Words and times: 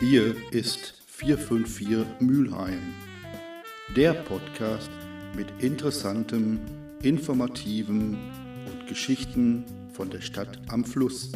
Hier 0.00 0.34
ist 0.50 0.94
454 1.06 2.20
Mülheim, 2.20 2.94
der 3.96 4.12
Podcast 4.12 4.90
mit 5.36 5.46
interessantem, 5.58 6.60
informativen 7.02 8.18
und 8.66 8.86
Geschichten 8.86 9.64
von 9.92 10.10
der 10.10 10.20
Stadt 10.20 10.58
am 10.68 10.84
Fluss. 10.84 11.32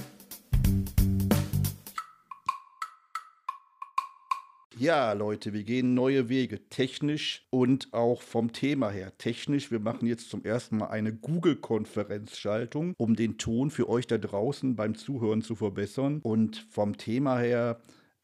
Ja, 4.80 5.12
Leute, 5.12 5.52
wir 5.52 5.64
gehen 5.64 5.94
neue 5.94 6.28
Wege, 6.28 6.60
technisch 6.68 7.44
und 7.50 7.92
auch 7.92 8.22
vom 8.22 8.52
Thema 8.52 8.90
her. 8.90 9.12
Technisch, 9.18 9.72
wir 9.72 9.80
machen 9.80 10.06
jetzt 10.06 10.30
zum 10.30 10.44
ersten 10.44 10.76
Mal 10.76 10.86
eine 10.86 11.12
Google-Konferenzschaltung, 11.12 12.94
um 12.96 13.16
den 13.16 13.38
Ton 13.38 13.72
für 13.72 13.88
euch 13.88 14.06
da 14.06 14.18
draußen 14.18 14.76
beim 14.76 14.94
Zuhören 14.94 15.42
zu 15.42 15.56
verbessern. 15.56 16.20
Und 16.22 16.64
vom 16.70 16.96
Thema 16.96 17.40
her 17.40 17.80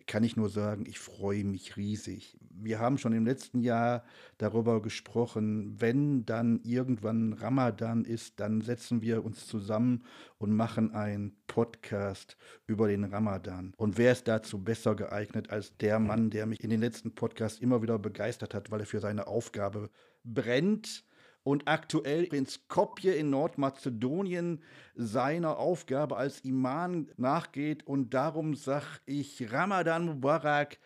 kann 0.06 0.22
ich 0.22 0.36
nur 0.36 0.48
sagen, 0.48 0.84
ich 0.86 1.00
freue 1.00 1.42
mich 1.42 1.77
riesig. 1.77 2.36
Wir 2.56 2.78
haben 2.78 2.98
schon 2.98 3.12
im 3.12 3.24
letzten 3.24 3.60
Jahr 3.60 4.04
darüber 4.38 4.80
gesprochen, 4.82 5.74
wenn 5.80 6.24
dann 6.24 6.60
irgendwann 6.62 7.32
Ramadan 7.32 8.04
ist, 8.04 8.40
dann 8.40 8.60
setzen 8.60 9.02
wir 9.02 9.24
uns 9.24 9.46
zusammen 9.46 10.04
und 10.38 10.54
machen 10.54 10.94
einen 10.94 11.36
Podcast 11.46 12.36
über 12.66 12.88
den 12.88 13.04
Ramadan. 13.04 13.72
Und 13.77 13.98
wer 13.98 14.12
ist 14.12 14.28
dazu 14.28 14.62
besser 14.62 14.94
geeignet 14.94 15.50
als 15.50 15.77
der 15.78 15.98
Mann, 15.98 16.30
der 16.30 16.46
mich 16.46 16.62
in 16.62 16.70
den 16.70 16.80
letzten 16.80 17.14
Podcasts 17.14 17.60
immer 17.60 17.82
wieder 17.82 17.98
begeistert 17.98 18.55
hat, 18.55 18.70
weil 18.70 18.80
er 18.80 18.86
für 18.86 19.00
seine 19.00 19.27
Aufgabe 19.27 19.91
brennt 20.22 21.05
und 21.44 21.68
aktuell 21.68 22.24
in 22.24 22.46
Skopje 22.46 23.12
in 23.12 23.30
Nordmazedonien 23.30 24.62
seiner 24.96 25.58
Aufgabe 25.58 26.16
als 26.16 26.41
Iman 26.41 27.08
nachgeht. 27.16 27.86
Und 27.86 28.14
darum 28.14 28.55
sage 28.55 28.86
ich 29.06 29.52
Ramadan 29.52 30.06
Mubarak 30.06 30.78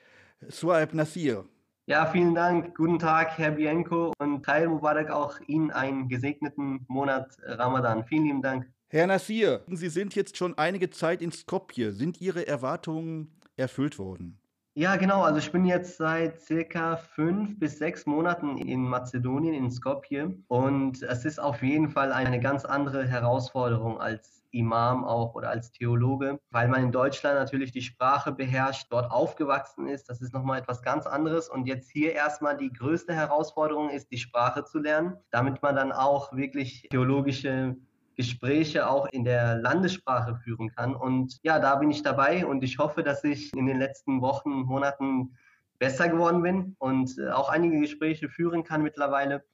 Suaib 0.49 0.95
Nasir. 0.95 1.45
Ja, 1.89 2.05
vielen 2.05 2.35
Dank. 2.35 2.77
Guten 2.77 2.99
Tag, 2.99 3.39
Herr 3.39 3.53
Bienko 3.53 4.13
und 4.19 4.43
Khair 4.43 4.69
Mubarak 4.69 5.09
auch 5.09 5.41
Ihnen 5.47 5.71
einen 5.71 6.11
gesegneten 6.11 6.85
Monat 6.87 7.39
Ramadan. 7.43 8.05
Vielen 8.05 8.25
lieben 8.25 8.43
Dank. 8.43 8.71
Herr 8.89 9.07
Nasir, 9.07 9.63
Sie 9.69 9.89
sind 9.89 10.15
jetzt 10.15 10.37
schon 10.37 10.59
einige 10.59 10.91
Zeit 10.91 11.23
in 11.23 11.33
Skopje. 11.33 11.93
Sind 11.93 12.21
Ihre 12.21 12.47
Erwartungen 12.47 13.41
erfüllt 13.57 13.99
worden? 13.99 14.39
Ja, 14.75 14.97
genau. 14.97 15.23
Also 15.23 15.39
ich 15.39 15.51
bin 15.51 15.65
jetzt 15.65 15.97
seit 15.97 16.43
circa 16.43 16.99
fünf 16.99 17.59
bis 17.59 17.79
sechs 17.79 18.05
Monaten 18.05 18.59
in 18.59 18.83
Mazedonien, 18.83 19.55
in 19.55 19.71
Skopje. 19.71 20.37
Und 20.49 21.03
es 21.03 21.25
ist 21.25 21.41
auf 21.41 21.63
jeden 21.63 21.89
Fall 21.89 22.13
eine 22.13 22.39
ganz 22.39 22.67
andere 22.67 23.07
Herausforderung 23.07 23.99
als 23.99 24.38
Imam 24.51 25.05
auch 25.05 25.35
oder 25.35 25.51
als 25.51 25.71
Theologe, 25.73 26.39
weil 26.51 26.69
man 26.69 26.85
in 26.85 26.93
Deutschland 26.93 27.37
natürlich 27.37 27.73
die 27.73 27.83
Sprache 27.83 28.33
beherrscht, 28.33 28.87
dort 28.91 29.11
aufgewachsen 29.11 29.87
ist. 29.89 30.09
Das 30.09 30.21
ist 30.21 30.33
nochmal 30.33 30.61
etwas 30.61 30.83
ganz 30.83 31.07
anderes. 31.07 31.49
Und 31.49 31.67
jetzt 31.67 31.91
hier 31.91 32.13
erstmal 32.13 32.57
die 32.57 32.73
größte 32.73 33.15
Herausforderung 33.15 33.91
ist, 33.91 34.11
die 34.11 34.19
Sprache 34.19 34.65
zu 34.65 34.79
lernen, 34.79 35.17
damit 35.31 35.63
man 35.63 35.77
dann 35.77 35.93
auch 35.93 36.35
wirklich 36.35 36.89
theologische 36.91 37.77
Gespräche 38.17 38.91
auch 38.91 39.07
in 39.07 39.25
der 39.25 39.57
Landessprache 39.57 40.37
führen 40.37 40.71
kann. 40.71 40.95
Und 40.97 41.39
ja, 41.43 41.61
da 41.61 41.77
bin 41.77 41.91
ich 41.91 42.03
dabei 42.03 42.45
und 42.45 42.65
ich 42.65 42.79
hoffe, 42.79 43.05
dass 43.05 43.23
ich 43.23 43.53
in 43.55 43.67
den 43.67 43.79
letzten 43.79 44.21
Wochen, 44.21 44.51
Monaten 44.51 45.37
besser 45.79 46.09
geworden 46.09 46.43
bin 46.43 46.75
und 46.79 47.17
äh, 47.19 47.31
auch 47.31 47.49
einige 47.49 47.81
Gespräche 47.81 48.29
führen 48.29 48.65
kann 48.65 48.83
mittlerweile. 48.83 49.45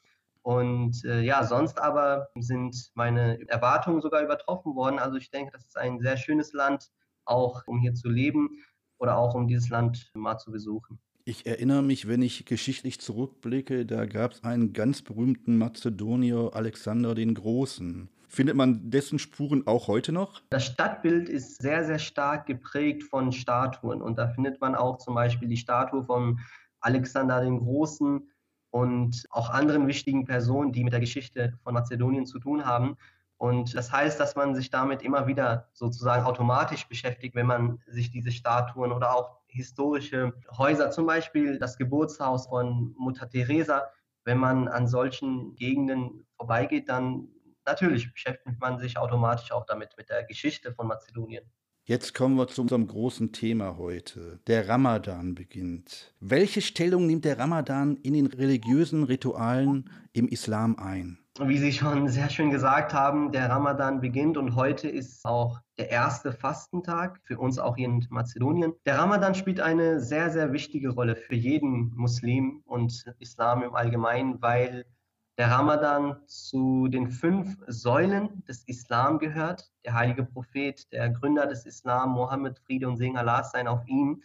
Und 0.45 1.03
äh, 1.07 1.23
ja, 1.23 1.43
sonst 1.43 1.81
aber 1.81 2.29
sind 2.35 2.91
meine 2.93 3.39
Erwartungen 3.49 4.03
sogar 4.03 4.23
übertroffen 4.23 4.75
worden. 4.75 4.99
Also 4.99 5.17
ich 5.17 5.31
denke, 5.31 5.53
das 5.53 5.65
ist 5.65 5.79
ein 5.79 6.01
sehr 6.01 6.19
schönes 6.19 6.53
Land, 6.53 6.91
auch 7.25 7.63
um 7.67 7.79
hier 7.81 7.95
zu 7.95 8.11
leben 8.11 8.51
oder 8.99 9.17
auch 9.17 9.35
um 9.35 9.49
dieses 9.49 9.71
Land 9.71 10.13
mal 10.13 10.37
zu 10.37 10.53
besuchen. 10.53 10.99
Ich 11.25 11.47
erinnere 11.47 11.83
mich, 11.83 12.07
wenn 12.07 12.21
ich 12.21 12.45
geschichtlich 12.45 13.01
zurückblicke, 13.01 13.87
da 13.87 14.05
gab 14.05 14.33
es 14.33 14.45
einen 14.45 14.75
ganz 14.75 15.01
berühmten 15.01 15.57
Mazedonier, 15.57 16.51
Alexander 16.53 17.15
den 17.15 17.33
Großen. 17.33 18.11
Findet 18.29 18.55
man 18.55 18.91
dessen 18.91 19.19
Spuren 19.19 19.67
auch 19.67 19.89
heute 19.89 20.13
noch? 20.13 20.43
Das 20.51 20.67
Stadtbild 20.67 21.31
ist 21.31 21.63
sehr, 21.63 21.87
sehr 21.87 21.99
stark 21.99 22.45
geprägt 22.45 23.05
von 23.05 23.33
Statuen. 23.33 24.03
Und 24.03 24.19
da 24.19 24.29
findet 24.29 24.61
man 24.61 24.75
auch 24.75 24.99
zum 24.99 25.15
Beispiel 25.15 25.49
die 25.49 25.57
Statue 25.57 26.05
von 26.05 26.39
Alexander 26.81 27.41
den 27.41 27.61
Großen 27.61 28.29
und 28.75 29.29
auch 29.31 29.51
anderen 29.51 29.87
wichtigen 29.87 30.25
Personen, 30.25 30.73
die 30.73 30.83
mit 30.83 30.93
der 30.93 30.99
Geschichte 30.99 31.57
von 31.63 31.75
Mazedonien 31.75 32.27
zu 32.27 32.41
tun 32.41 32.67
haben. 32.67 32.97
Und 33.37 33.73
das 33.77 33.93
heißt, 33.93 34.19
dass 34.19 34.35
man 34.35 34.57
sich 34.57 34.69
damit 34.69 35.01
immer 35.03 35.29
wieder 35.29 35.69
sozusagen 35.75 36.25
automatisch 36.25 36.89
beschäftigt, 36.89 37.37
wenn 37.37 37.47
man 37.47 37.79
sich 37.87 38.11
diese 38.11 38.33
Statuen 38.33 38.91
oder 38.91 39.15
auch 39.15 39.39
historische 39.47 40.33
Häuser, 40.59 40.91
zum 40.91 41.07
Beispiel 41.07 41.61
das 41.61 41.79
Geburtshaus 41.79 42.49
von 42.49 42.93
Mutter 42.99 43.31
Teresa, 43.31 43.85
wenn 44.25 44.39
man 44.39 44.67
an 44.67 44.89
solchen 44.89 45.55
Gegenden 45.55 46.27
vorbeigeht, 46.37 46.89
dann 46.89 47.29
natürlich 47.65 48.13
beschäftigt 48.13 48.61
man 48.61 48.81
sich 48.81 48.99
automatisch 48.99 49.53
auch 49.53 49.67
damit, 49.67 49.97
mit 49.97 50.09
der 50.09 50.25
Geschichte 50.25 50.75
von 50.75 50.89
Mazedonien. 50.89 51.45
Jetzt 51.87 52.15
kommen 52.15 52.37
wir 52.37 52.49
zu 52.49 52.63
unserem 52.63 52.87
großen 52.87 53.33
Thema 53.33 53.77
heute. 53.77 54.41
Der 54.47 54.71
Ramadan 54.71 55.35
beginnt. 55.35 56.15
Welche 56.19 56.63
Stellung 56.63 57.07
nimmt 57.07 57.27
der 57.27 57.39
Ramadan 57.39 57.97
in 57.97 58.15
den 58.15 58.25
religiösen 58.25 59.05
Ritualen 59.05 59.91
im 60.15 60.27
Islam 60.27 60.77
ein? 60.79 61.19
Wie 61.39 61.59
Sie 61.59 61.73
schon 61.73 62.09
sehr 62.09 62.31
schön 62.31 62.51
gesagt 62.51 62.95
haben, 62.95 63.33
der 63.33 63.51
Ramadan 63.51 64.01
beginnt 64.01 64.39
und 64.39 64.55
heute 64.55 64.89
ist 64.89 65.27
auch 65.27 65.61
der 65.77 65.91
erste 65.91 66.33
Fastentag 66.33 67.21
für 67.25 67.39
uns 67.39 67.59
auch 67.59 67.77
hier 67.77 67.89
in 67.89 68.07
Mazedonien. 68.09 68.73
Der 68.87 68.97
Ramadan 68.97 69.35
spielt 69.35 69.61
eine 69.61 70.01
sehr, 70.01 70.31
sehr 70.31 70.55
wichtige 70.55 70.89
Rolle 70.89 71.17
für 71.17 71.35
jeden 71.35 71.93
Muslim 71.95 72.63
und 72.65 73.05
Islam 73.19 73.63
im 73.63 73.75
Allgemeinen, 73.75 74.41
weil 74.41 74.87
der 75.37 75.51
Ramadan 75.51 76.17
zu 76.27 76.87
den 76.89 77.09
fünf 77.11 77.57
Säulen 77.67 78.45
des 78.45 78.63
Islam 78.65 79.19
gehört. 79.19 79.73
Der 79.85 79.95
heilige 79.95 80.25
Prophet, 80.25 80.91
der 80.93 81.11
Gründer 81.11 81.47
des 81.47 81.67
Islam, 81.67 82.11
Mohammed 82.11 82.59
Friede 82.61 82.89
und 82.89 82.97
Segen 82.97 83.17
Allah 83.17 83.43
sein 83.43 83.67
auf 83.67 83.87
ihm, 83.87 84.23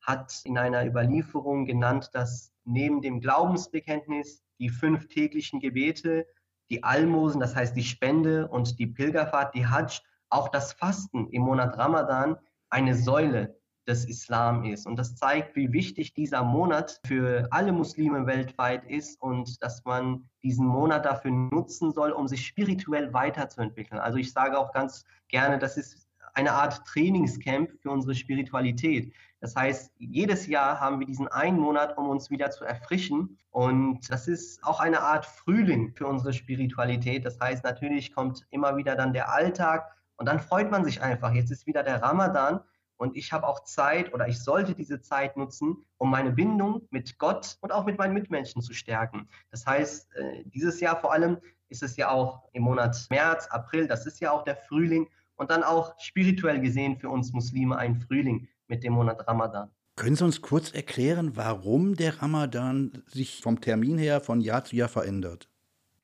hat 0.00 0.40
in 0.44 0.58
einer 0.58 0.84
Überlieferung 0.84 1.66
genannt, 1.66 2.10
dass 2.12 2.52
neben 2.64 3.02
dem 3.02 3.20
Glaubensbekenntnis 3.20 4.42
die 4.58 4.70
fünf 4.70 5.06
täglichen 5.08 5.60
Gebete, 5.60 6.26
die 6.70 6.82
Almosen, 6.82 7.40
das 7.40 7.54
heißt 7.54 7.76
die 7.76 7.84
Spende 7.84 8.48
und 8.48 8.78
die 8.78 8.86
Pilgerfahrt, 8.86 9.54
die 9.54 9.66
Hajj, 9.66 10.00
auch 10.28 10.48
das 10.48 10.72
Fasten 10.72 11.28
im 11.28 11.42
Monat 11.42 11.78
Ramadan 11.78 12.36
eine 12.68 12.94
Säule 12.94 13.57
des 13.88 14.04
Islam 14.04 14.64
ist. 14.64 14.86
Und 14.86 14.96
das 14.96 15.16
zeigt, 15.16 15.56
wie 15.56 15.72
wichtig 15.72 16.12
dieser 16.12 16.44
Monat 16.44 17.00
für 17.06 17.48
alle 17.50 17.72
Muslime 17.72 18.26
weltweit 18.26 18.84
ist 18.84 19.20
und 19.20 19.62
dass 19.62 19.84
man 19.84 20.28
diesen 20.42 20.66
Monat 20.66 21.06
dafür 21.06 21.30
nutzen 21.30 21.92
soll, 21.92 22.12
um 22.12 22.28
sich 22.28 22.46
spirituell 22.46 23.12
weiterzuentwickeln. 23.12 23.98
Also 23.98 24.18
ich 24.18 24.32
sage 24.32 24.58
auch 24.58 24.72
ganz 24.72 25.04
gerne, 25.28 25.58
das 25.58 25.78
ist 25.78 26.06
eine 26.34 26.52
Art 26.52 26.86
Trainingscamp 26.86 27.70
für 27.80 27.90
unsere 27.90 28.14
Spiritualität. 28.14 29.12
Das 29.40 29.56
heißt, 29.56 29.92
jedes 29.98 30.46
Jahr 30.46 30.78
haben 30.78 31.00
wir 31.00 31.06
diesen 31.06 31.28
einen 31.28 31.58
Monat, 31.58 31.96
um 31.96 32.08
uns 32.10 32.30
wieder 32.30 32.50
zu 32.50 32.64
erfrischen. 32.64 33.38
Und 33.50 34.10
das 34.10 34.28
ist 34.28 34.62
auch 34.62 34.80
eine 34.80 35.00
Art 35.00 35.24
Frühling 35.24 35.94
für 35.94 36.06
unsere 36.06 36.32
Spiritualität. 36.32 37.24
Das 37.24 37.40
heißt, 37.40 37.64
natürlich 37.64 38.14
kommt 38.14 38.46
immer 38.50 38.76
wieder 38.76 38.94
dann 38.94 39.12
der 39.12 39.32
Alltag 39.32 39.90
und 40.16 40.26
dann 40.26 40.40
freut 40.40 40.70
man 40.70 40.84
sich 40.84 41.00
einfach. 41.00 41.32
Jetzt 41.32 41.50
ist 41.50 41.66
wieder 41.66 41.82
der 41.82 42.02
Ramadan 42.02 42.60
und 42.98 43.16
ich 43.16 43.32
habe 43.32 43.46
auch 43.46 43.64
Zeit 43.64 44.12
oder 44.12 44.28
ich 44.28 44.40
sollte 44.40 44.74
diese 44.74 45.00
Zeit 45.00 45.36
nutzen, 45.36 45.84
um 45.96 46.10
meine 46.10 46.32
Bindung 46.32 46.86
mit 46.90 47.18
Gott 47.18 47.56
und 47.60 47.72
auch 47.72 47.86
mit 47.86 47.96
meinen 47.96 48.12
Mitmenschen 48.12 48.60
zu 48.60 48.74
stärken. 48.74 49.28
Das 49.50 49.64
heißt, 49.66 50.14
äh, 50.14 50.44
dieses 50.44 50.80
Jahr 50.80 51.00
vor 51.00 51.12
allem 51.12 51.38
ist 51.68 51.82
es 51.82 51.96
ja 51.96 52.10
auch 52.10 52.48
im 52.52 52.64
Monat 52.64 53.06
März, 53.10 53.46
April, 53.48 53.86
das 53.86 54.04
ist 54.06 54.20
ja 54.20 54.32
auch 54.32 54.44
der 54.44 54.56
Frühling 54.56 55.08
und 55.36 55.50
dann 55.50 55.62
auch 55.62 55.94
spirituell 55.98 56.60
gesehen 56.60 56.98
für 56.98 57.08
uns 57.08 57.32
Muslime 57.32 57.76
ein 57.76 57.96
Frühling 57.96 58.48
mit 58.66 58.82
dem 58.82 58.94
Monat 58.94 59.26
Ramadan. 59.26 59.70
Können 59.96 60.16
Sie 60.16 60.24
uns 60.24 60.42
kurz 60.42 60.72
erklären, 60.72 61.36
warum 61.36 61.96
der 61.96 62.22
Ramadan 62.22 63.02
sich 63.06 63.40
vom 63.40 63.60
Termin 63.60 63.98
her 63.98 64.20
von 64.20 64.40
Jahr 64.40 64.64
zu 64.64 64.76
Jahr 64.76 64.88
verändert? 64.88 65.48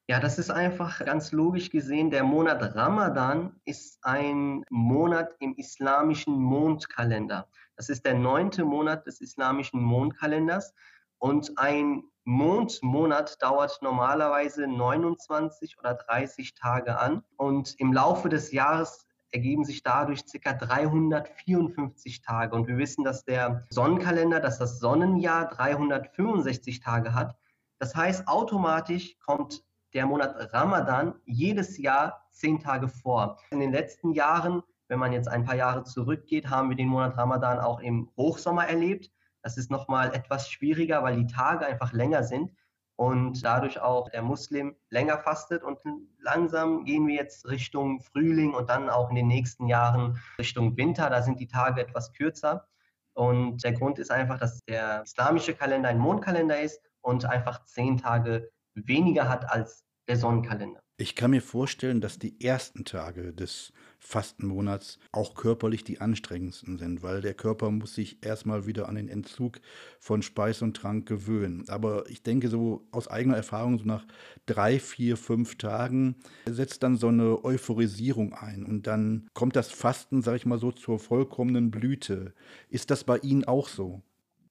Ja, 0.06 0.20
das 0.20 0.38
ist 0.38 0.50
einfach 0.50 1.02
ganz 1.02 1.32
logisch 1.32 1.70
gesehen. 1.70 2.10
Der 2.10 2.24
Monat 2.24 2.74
Ramadan 2.74 3.58
ist 3.64 4.04
ein 4.04 4.62
Monat 4.68 5.34
im 5.38 5.54
islamischen 5.56 6.34
Mondkalender. 6.34 7.48
Das 7.76 7.88
ist 7.88 8.04
der 8.04 8.12
neunte 8.12 8.66
Monat 8.66 9.06
des 9.06 9.22
islamischen 9.22 9.80
Mondkalenders. 9.80 10.74
Und 11.16 11.56
ein 11.56 12.02
Mondmonat 12.24 13.40
dauert 13.42 13.78
normalerweise 13.80 14.66
29 14.66 15.78
oder 15.78 15.94
30 15.94 16.54
Tage 16.54 16.98
an. 16.98 17.24
Und 17.38 17.74
im 17.78 17.94
Laufe 17.94 18.28
des 18.28 18.52
Jahres 18.52 19.06
ergeben 19.30 19.64
sich 19.64 19.82
dadurch 19.82 20.20
ca. 20.26 20.52
354 20.52 22.20
Tage. 22.20 22.54
Und 22.54 22.68
wir 22.68 22.76
wissen, 22.76 23.04
dass 23.04 23.24
der 23.24 23.64
Sonnenkalender, 23.70 24.40
dass 24.40 24.58
das 24.58 24.80
Sonnenjahr 24.80 25.48
365 25.48 26.80
Tage 26.80 27.14
hat. 27.14 27.38
Das 27.78 27.96
heißt, 27.96 28.28
automatisch 28.28 29.18
kommt 29.18 29.64
der 29.94 30.06
Monat 30.06 30.52
Ramadan 30.52 31.14
jedes 31.24 31.78
Jahr 31.78 32.26
zehn 32.30 32.58
Tage 32.58 32.88
vor. 32.88 33.38
In 33.50 33.60
den 33.60 33.72
letzten 33.72 34.12
Jahren, 34.12 34.62
wenn 34.88 34.98
man 34.98 35.12
jetzt 35.12 35.28
ein 35.28 35.44
paar 35.44 35.54
Jahre 35.54 35.84
zurückgeht, 35.84 36.50
haben 36.50 36.68
wir 36.68 36.76
den 36.76 36.88
Monat 36.88 37.16
Ramadan 37.16 37.60
auch 37.60 37.80
im 37.80 38.10
Hochsommer 38.16 38.66
erlebt. 38.66 39.10
Das 39.42 39.56
ist 39.56 39.70
nochmal 39.70 40.12
etwas 40.14 40.50
schwieriger, 40.50 41.02
weil 41.02 41.16
die 41.16 41.26
Tage 41.26 41.64
einfach 41.64 41.92
länger 41.92 42.24
sind 42.24 42.50
und 42.96 43.44
dadurch 43.44 43.80
auch 43.80 44.08
der 44.10 44.22
Muslim 44.22 44.76
länger 44.90 45.18
fastet. 45.18 45.62
Und 45.62 45.78
langsam 46.18 46.84
gehen 46.84 47.06
wir 47.06 47.14
jetzt 47.14 47.48
Richtung 47.48 48.00
Frühling 48.00 48.54
und 48.54 48.70
dann 48.70 48.90
auch 48.90 49.10
in 49.10 49.16
den 49.16 49.28
nächsten 49.28 49.68
Jahren 49.68 50.20
Richtung 50.38 50.76
Winter. 50.76 51.08
Da 51.10 51.22
sind 51.22 51.40
die 51.40 51.48
Tage 51.48 51.80
etwas 51.80 52.12
kürzer. 52.12 52.66
Und 53.14 53.62
der 53.62 53.72
Grund 53.72 53.98
ist 54.00 54.10
einfach, 54.10 54.38
dass 54.40 54.64
der 54.64 55.02
islamische 55.02 55.54
Kalender 55.54 55.88
ein 55.88 55.98
Mondkalender 55.98 56.60
ist 56.60 56.80
und 57.00 57.24
einfach 57.24 57.64
zehn 57.64 57.96
Tage 57.96 58.50
weniger 58.74 59.28
hat 59.28 59.50
als 59.50 59.83
der 60.08 60.16
Sonnenkalender. 60.16 60.80
Ich 60.96 61.16
kann 61.16 61.32
mir 61.32 61.42
vorstellen, 61.42 62.00
dass 62.00 62.20
die 62.20 62.40
ersten 62.40 62.84
Tage 62.84 63.32
des 63.32 63.72
Fastenmonats 63.98 65.00
auch 65.10 65.34
körperlich 65.34 65.82
die 65.82 66.00
anstrengendsten 66.00 66.78
sind, 66.78 67.02
weil 67.02 67.20
der 67.20 67.34
Körper 67.34 67.72
muss 67.72 67.96
sich 67.96 68.24
erstmal 68.24 68.66
wieder 68.66 68.88
an 68.88 68.94
den 68.94 69.08
Entzug 69.08 69.60
von 69.98 70.22
Speis 70.22 70.62
und 70.62 70.76
Trank 70.76 71.06
gewöhnen. 71.06 71.68
Aber 71.68 72.08
ich 72.08 72.22
denke 72.22 72.48
so 72.48 72.86
aus 72.92 73.08
eigener 73.08 73.36
Erfahrung, 73.36 73.76
so 73.78 73.84
nach 73.86 74.06
drei, 74.46 74.78
vier, 74.78 75.16
fünf 75.16 75.58
Tagen 75.58 76.14
setzt 76.46 76.84
dann 76.84 76.96
so 76.96 77.08
eine 77.08 77.42
Euphorisierung 77.44 78.32
ein 78.32 78.64
und 78.64 78.86
dann 78.86 79.26
kommt 79.34 79.56
das 79.56 79.72
Fasten, 79.72 80.22
sag 80.22 80.36
ich 80.36 80.46
mal 80.46 80.60
so, 80.60 80.70
zur 80.70 81.00
vollkommenen 81.00 81.72
Blüte. 81.72 82.34
Ist 82.68 82.92
das 82.92 83.02
bei 83.02 83.18
Ihnen 83.18 83.44
auch 83.44 83.66
so? 83.66 84.02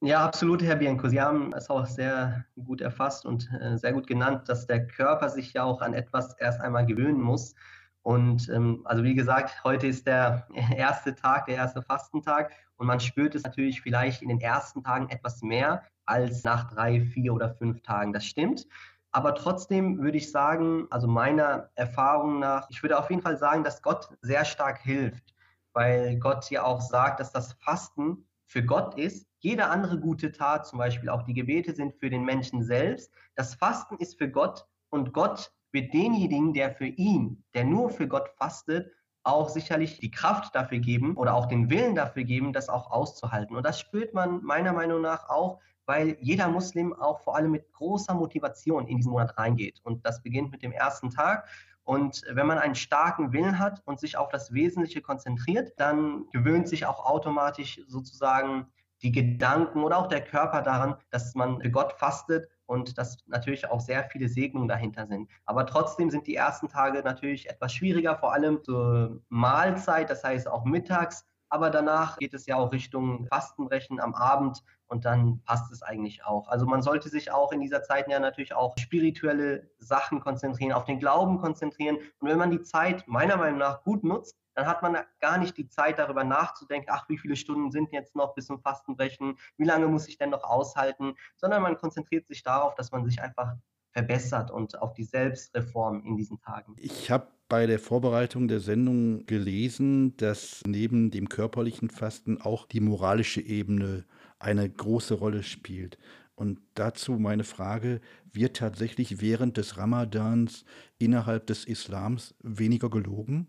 Ja, 0.05 0.25
absolut, 0.25 0.61
Herr 0.61 0.75
Bianco. 0.75 1.07
Sie 1.07 1.21
haben 1.21 1.53
es 1.53 1.69
auch 1.69 1.85
sehr 1.85 2.43
gut 2.61 2.81
erfasst 2.81 3.25
und 3.25 3.49
äh, 3.61 3.77
sehr 3.77 3.93
gut 3.93 4.05
genannt, 4.05 4.49
dass 4.49 4.67
der 4.67 4.85
Körper 4.85 5.29
sich 5.29 5.53
ja 5.53 5.63
auch 5.63 5.81
an 5.81 5.93
etwas 5.93 6.33
erst 6.39 6.59
einmal 6.59 6.85
gewöhnen 6.85 7.21
muss. 7.21 7.55
Und 8.01 8.49
ähm, 8.49 8.81
also 8.83 9.05
wie 9.05 9.15
gesagt, 9.15 9.63
heute 9.63 9.87
ist 9.87 10.05
der 10.05 10.45
erste 10.75 11.15
Tag, 11.15 11.45
der 11.45 11.55
erste 11.55 11.81
Fastentag 11.81 12.51
und 12.75 12.87
man 12.87 12.99
spürt 12.99 13.33
es 13.33 13.43
natürlich 13.43 13.79
vielleicht 13.79 14.21
in 14.21 14.27
den 14.27 14.41
ersten 14.41 14.83
Tagen 14.83 15.07
etwas 15.07 15.41
mehr 15.41 15.83
als 16.05 16.43
nach 16.43 16.69
drei, 16.73 16.99
vier 16.99 17.33
oder 17.33 17.51
fünf 17.55 17.81
Tagen. 17.81 18.11
Das 18.11 18.25
stimmt. 18.25 18.67
Aber 19.13 19.33
trotzdem 19.35 19.99
würde 19.99 20.17
ich 20.17 20.29
sagen, 20.29 20.85
also 20.89 21.07
meiner 21.07 21.69
Erfahrung 21.75 22.39
nach, 22.39 22.67
ich 22.69 22.83
würde 22.83 22.99
auf 22.99 23.09
jeden 23.09 23.21
Fall 23.21 23.37
sagen, 23.37 23.63
dass 23.63 23.81
Gott 23.81 24.09
sehr 24.21 24.43
stark 24.43 24.79
hilft, 24.79 25.33
weil 25.71 26.19
Gott 26.19 26.49
ja 26.49 26.63
auch 26.65 26.81
sagt, 26.81 27.21
dass 27.21 27.31
das 27.31 27.53
Fasten 27.53 28.25
für 28.53 28.63
Gott 28.63 28.99
ist. 28.99 29.27
Jede 29.39 29.67
andere 29.67 29.99
gute 29.99 30.31
Tat, 30.31 30.67
zum 30.67 30.77
Beispiel 30.77 31.09
auch 31.09 31.23
die 31.23 31.33
Gebete, 31.33 31.73
sind 31.73 31.95
für 31.95 32.11
den 32.11 32.23
Menschen 32.23 32.63
selbst. 32.63 33.11
Das 33.35 33.55
Fasten 33.55 33.97
ist 33.97 34.19
für 34.19 34.29
Gott 34.29 34.65
und 34.91 35.11
Gott 35.11 35.51
wird 35.71 35.91
denjenigen, 35.91 36.53
der 36.53 36.71
für 36.71 36.85
ihn, 36.85 37.43
der 37.55 37.63
nur 37.63 37.89
für 37.89 38.07
Gott 38.07 38.29
fastet, 38.37 38.91
auch 39.23 39.49
sicherlich 39.49 39.99
die 39.99 40.11
Kraft 40.11 40.53
dafür 40.53 40.77
geben 40.77 41.17
oder 41.17 41.33
auch 41.33 41.47
den 41.47 41.71
Willen 41.71 41.95
dafür 41.95 42.25
geben, 42.25 42.53
das 42.53 42.69
auch 42.69 42.91
auszuhalten. 42.91 43.55
Und 43.55 43.65
das 43.65 43.79
spürt 43.79 44.13
man 44.13 44.43
meiner 44.43 44.71
Meinung 44.71 45.01
nach 45.01 45.29
auch, 45.29 45.59
weil 45.87 46.15
jeder 46.21 46.47
Muslim 46.47 46.93
auch 46.93 47.21
vor 47.21 47.35
allem 47.35 47.51
mit 47.51 47.73
großer 47.73 48.13
Motivation 48.13 48.87
in 48.87 48.97
diesen 48.97 49.11
Monat 49.13 49.35
reingeht. 49.35 49.81
Und 49.83 50.05
das 50.05 50.21
beginnt 50.21 50.51
mit 50.51 50.61
dem 50.61 50.73
ersten 50.73 51.09
Tag. 51.09 51.47
Und 51.83 52.23
wenn 52.29 52.47
man 52.47 52.59
einen 52.59 52.75
starken 52.75 53.33
Willen 53.33 53.59
hat 53.59 53.81
und 53.85 53.99
sich 53.99 54.17
auf 54.17 54.29
das 54.29 54.53
Wesentliche 54.53 55.01
konzentriert, 55.01 55.73
dann 55.77 56.25
gewöhnt 56.31 56.67
sich 56.67 56.85
auch 56.85 57.05
automatisch 57.05 57.81
sozusagen 57.87 58.67
die 59.01 59.11
Gedanken 59.11 59.83
oder 59.83 59.97
auch 59.97 60.07
der 60.07 60.23
Körper 60.23 60.61
daran, 60.61 60.95
dass 61.09 61.35
man 61.35 61.59
Gott 61.71 61.93
fastet 61.93 62.47
und 62.65 62.97
dass 62.97 63.17
natürlich 63.27 63.69
auch 63.69 63.81
sehr 63.81 64.05
viele 64.05 64.29
Segnungen 64.29 64.69
dahinter 64.69 65.07
sind. 65.07 65.29
Aber 65.45 65.65
trotzdem 65.65 66.09
sind 66.09 66.25
die 66.25 66.35
ersten 66.35 66.69
Tage 66.69 67.01
natürlich 67.03 67.49
etwas 67.49 67.73
schwieriger, 67.73 68.17
vor 68.17 68.33
allem 68.33 68.63
zur 68.63 69.21
Mahlzeit, 69.27 70.09
das 70.09 70.23
heißt 70.23 70.47
auch 70.47 70.63
mittags. 70.63 71.25
Aber 71.49 71.69
danach 71.69 72.17
geht 72.17 72.33
es 72.33 72.45
ja 72.45 72.55
auch 72.55 72.71
Richtung 72.71 73.27
Fastenbrechen 73.27 73.99
am 73.99 74.15
Abend 74.15 74.63
und 74.93 75.05
dann 75.05 75.41
passt 75.43 75.71
es 75.71 75.81
eigentlich 75.81 76.23
auch. 76.23 76.47
Also 76.47 76.67
man 76.67 76.83
sollte 76.83 77.09
sich 77.09 77.31
auch 77.31 77.51
in 77.51 77.61
dieser 77.61 77.81
Zeit 77.81 78.07
ja 78.07 78.19
natürlich 78.19 78.53
auch 78.53 78.77
spirituelle 78.77 79.67
Sachen 79.79 80.19
konzentrieren, 80.19 80.71
auf 80.71 80.85
den 80.85 80.99
Glauben 80.99 81.39
konzentrieren. 81.39 81.97
Und 82.19 82.29
wenn 82.29 82.37
man 82.37 82.51
die 82.51 82.61
Zeit 82.61 83.07
meiner 83.07 83.37
Meinung 83.37 83.57
nach 83.57 83.83
gut 83.83 84.03
nutzt, 84.03 84.37
dann 84.53 84.67
hat 84.67 84.83
man 84.83 84.97
gar 85.19 85.39
nicht 85.39 85.57
die 85.57 85.67
Zeit 85.67 85.97
darüber 85.97 86.23
nachzudenken, 86.23 86.89
ach, 86.91 87.09
wie 87.09 87.17
viele 87.17 87.35
Stunden 87.35 87.71
sind 87.71 87.91
jetzt 87.91 88.15
noch 88.15 88.35
bis 88.35 88.45
zum 88.45 88.59
Fastenbrechen, 88.59 89.39
wie 89.57 89.65
lange 89.65 89.87
muss 89.87 90.07
ich 90.07 90.19
denn 90.19 90.29
noch 90.29 90.43
aushalten, 90.43 91.15
sondern 91.37 91.63
man 91.63 91.75
konzentriert 91.75 92.27
sich 92.27 92.43
darauf, 92.43 92.75
dass 92.75 92.91
man 92.91 93.03
sich 93.03 93.19
einfach 93.19 93.55
verbessert 93.93 94.51
und 94.51 94.79
auf 94.79 94.93
die 94.93 95.05
Selbstreform 95.05 96.03
in 96.05 96.17
diesen 96.17 96.39
Tagen. 96.39 96.75
Ich 96.77 97.09
habe 97.09 97.27
bei 97.49 97.65
der 97.65 97.79
Vorbereitung 97.79 98.47
der 98.47 98.59
Sendung 98.59 99.25
gelesen, 99.25 100.17
dass 100.17 100.61
neben 100.65 101.11
dem 101.11 101.29
körperlichen 101.29 101.89
Fasten 101.89 102.41
auch 102.41 102.65
die 102.65 102.79
moralische 102.79 103.41
Ebene 103.41 104.05
eine 104.43 104.69
große 104.69 105.15
Rolle 105.15 105.43
spielt. 105.43 105.97
Und 106.35 106.59
dazu 106.73 107.13
meine 107.13 107.43
Frage, 107.43 108.01
wird 108.31 108.57
tatsächlich 108.57 109.21
während 109.21 109.57
des 109.57 109.77
Ramadans 109.77 110.65
innerhalb 110.97 111.47
des 111.47 111.65
Islams 111.65 112.35
weniger 112.41 112.89
gelogen? 112.89 113.47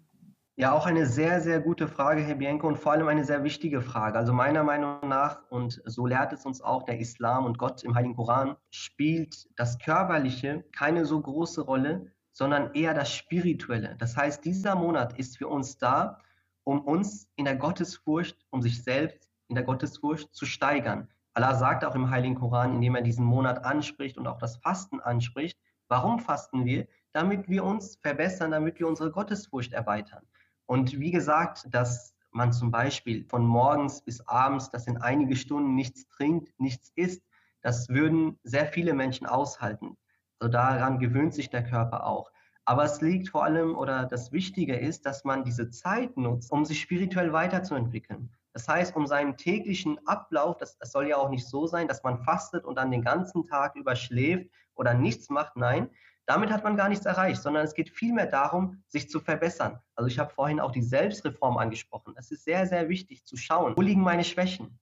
Ja, 0.56 0.70
auch 0.73 0.87
eine 0.87 1.06
sehr, 1.06 1.41
sehr 1.41 1.61
gute 1.61 1.88
Frage, 1.88 2.20
Herr 2.20 2.37
Bianco, 2.37 2.69
und 2.69 2.79
vor 2.79 2.93
allem 2.93 3.08
eine 3.08 3.25
sehr 3.25 3.43
wichtige 3.43 3.82
Frage. 3.82 4.17
Also 4.17 4.32
meiner 4.32 4.62
Meinung 4.62 5.08
nach, 5.08 5.43
und 5.50 5.82
so 5.85 6.06
lehrt 6.06 6.32
es 6.32 6.46
uns 6.46 6.61
auch 6.61 6.85
der 6.85 7.00
Islam 7.00 7.44
und 7.44 7.58
Gott 7.58 7.82
im 7.82 7.96
Heiligen 7.96 8.14
Koran, 8.14 8.55
spielt 8.70 9.49
das 9.56 9.79
Körperliche 9.81 10.64
keine 10.70 11.06
so 11.06 11.20
große 11.20 11.62
Rolle, 11.62 12.12
sondern 12.31 12.73
eher 12.75 12.94
das 12.94 13.12
Spirituelle. 13.12 13.96
Das 13.99 14.17
heißt, 14.17 14.44
dieser 14.44 14.76
Monat 14.76 15.19
ist 15.19 15.38
für 15.38 15.49
uns 15.49 15.76
da, 15.76 16.20
um 16.62 16.81
uns 16.82 17.29
in 17.35 17.46
der 17.46 17.56
Gottesfurcht, 17.56 18.37
um 18.50 18.62
sich 18.62 18.81
selbst 18.85 19.33
in 19.49 19.55
der 19.55 19.64
Gottesfurcht 19.64 20.35
zu 20.35 20.46
steigern. 20.46 21.08
Allah 21.35 21.55
sagt 21.55 21.85
auch 21.85 21.94
im 21.94 22.11
Heiligen 22.11 22.37
Koran, 22.37 22.75
indem 22.75 22.94
er 22.94 23.02
diesen 23.02 23.25
Monat 23.25 23.64
anspricht 23.64 24.19
und 24.19 24.26
auch 24.26 24.38
das 24.38 24.56
Fasten 24.58 25.00
anspricht, 25.00 25.58
warum 25.88 26.19
fasten 26.19 26.64
wir? 26.64 26.87
Damit 27.12 27.49
wir 27.49 27.64
uns 27.64 27.96
verbessern, 27.96 28.52
damit 28.52 28.79
wir 28.79 28.88
unsere 28.88 29.11
Gottesfurcht 29.11 29.73
erweitern. 29.73 30.25
Und 30.67 30.99
wie 30.99 31.11
gesagt, 31.11 31.67
dass 31.70 32.14
man 32.31 32.52
zum 32.52 32.70
Beispiel 32.70 33.25
von 33.25 33.44
morgens 33.46 34.02
bis 34.02 34.20
abends, 34.23 34.70
das 34.70 34.85
sind 34.85 34.99
einige 34.99 35.37
Stunden 35.37 35.75
nichts 35.75 36.08
trinkt, 36.08 36.52
nichts 36.58 36.93
isst, 36.96 37.23
das 37.62 37.88
würden 37.88 38.38
sehr 38.43 38.67
viele 38.67 38.93
Menschen 38.93 39.26
aushalten. 39.26 39.96
Also 40.38 40.52
daran 40.52 40.99
gewöhnt 40.99 41.35
sich 41.35 41.49
der 41.50 41.64
Körper 41.64 42.06
auch. 42.06 42.31
Aber 42.64 42.85
es 42.85 43.00
liegt 43.00 43.29
vor 43.29 43.44
allem 43.44 43.75
oder 43.76 44.06
das 44.06 44.32
Wichtige 44.32 44.76
ist, 44.76 45.06
dass 45.06 45.25
man 45.25 45.44
diese 45.44 45.70
Zeit 45.70 46.17
nutzt, 46.17 46.50
um 46.50 46.64
sich 46.64 46.81
spirituell 46.81 47.32
weiterzuentwickeln. 47.32 48.34
Das 48.55 48.69
heißt, 48.69 48.94
um 48.94 49.06
seinen 49.06 49.37
täglichen 49.37 49.99
Ablauf, 50.06 50.56
das, 50.56 50.79
das 50.79 50.93
soll 50.93 51.08
ja 51.08 51.17
auch 51.17 51.29
nicht 51.29 51.46
so 51.46 51.67
sein, 51.67 51.89
dass 51.89 52.05
man 52.05 52.23
fastet 52.23 52.65
und 52.65 52.77
dann 52.77 52.93
den 52.93 53.03
ganzen 53.03 53.46
Tag 53.46 53.75
überschläft 53.75 54.49
oder 54.75 54.94
nichts 54.94 55.29
macht. 55.29 55.56
Nein, 55.56 55.91
damit 56.27 56.51
hat 56.51 56.63
man 56.63 56.77
gar 56.77 56.89
nichts 56.89 57.05
erreicht, 57.05 57.43
sondern 57.43 57.65
es 57.65 57.75
geht 57.75 57.91
vielmehr 57.91 58.27
darum, 58.27 58.82
sich 58.87 59.11
zu 59.11 59.20
verbessern. 59.20 59.81
Also 59.96 60.08
ich 60.08 60.20
habe 60.20 60.32
vorhin 60.32 60.61
auch 60.61 60.70
die 60.70 60.82
Selbstreform 60.82 61.58
angesprochen. 61.58 62.15
Es 62.17 62.31
ist 62.31 62.44
sehr, 62.44 62.67
sehr 62.67 62.89
wichtig 62.89 63.27
zu 63.27 63.37
schauen, 63.37 63.77
wo 63.77 63.82
liegen 63.82 64.03
meine 64.03 64.25
Schwächen? 64.25 64.79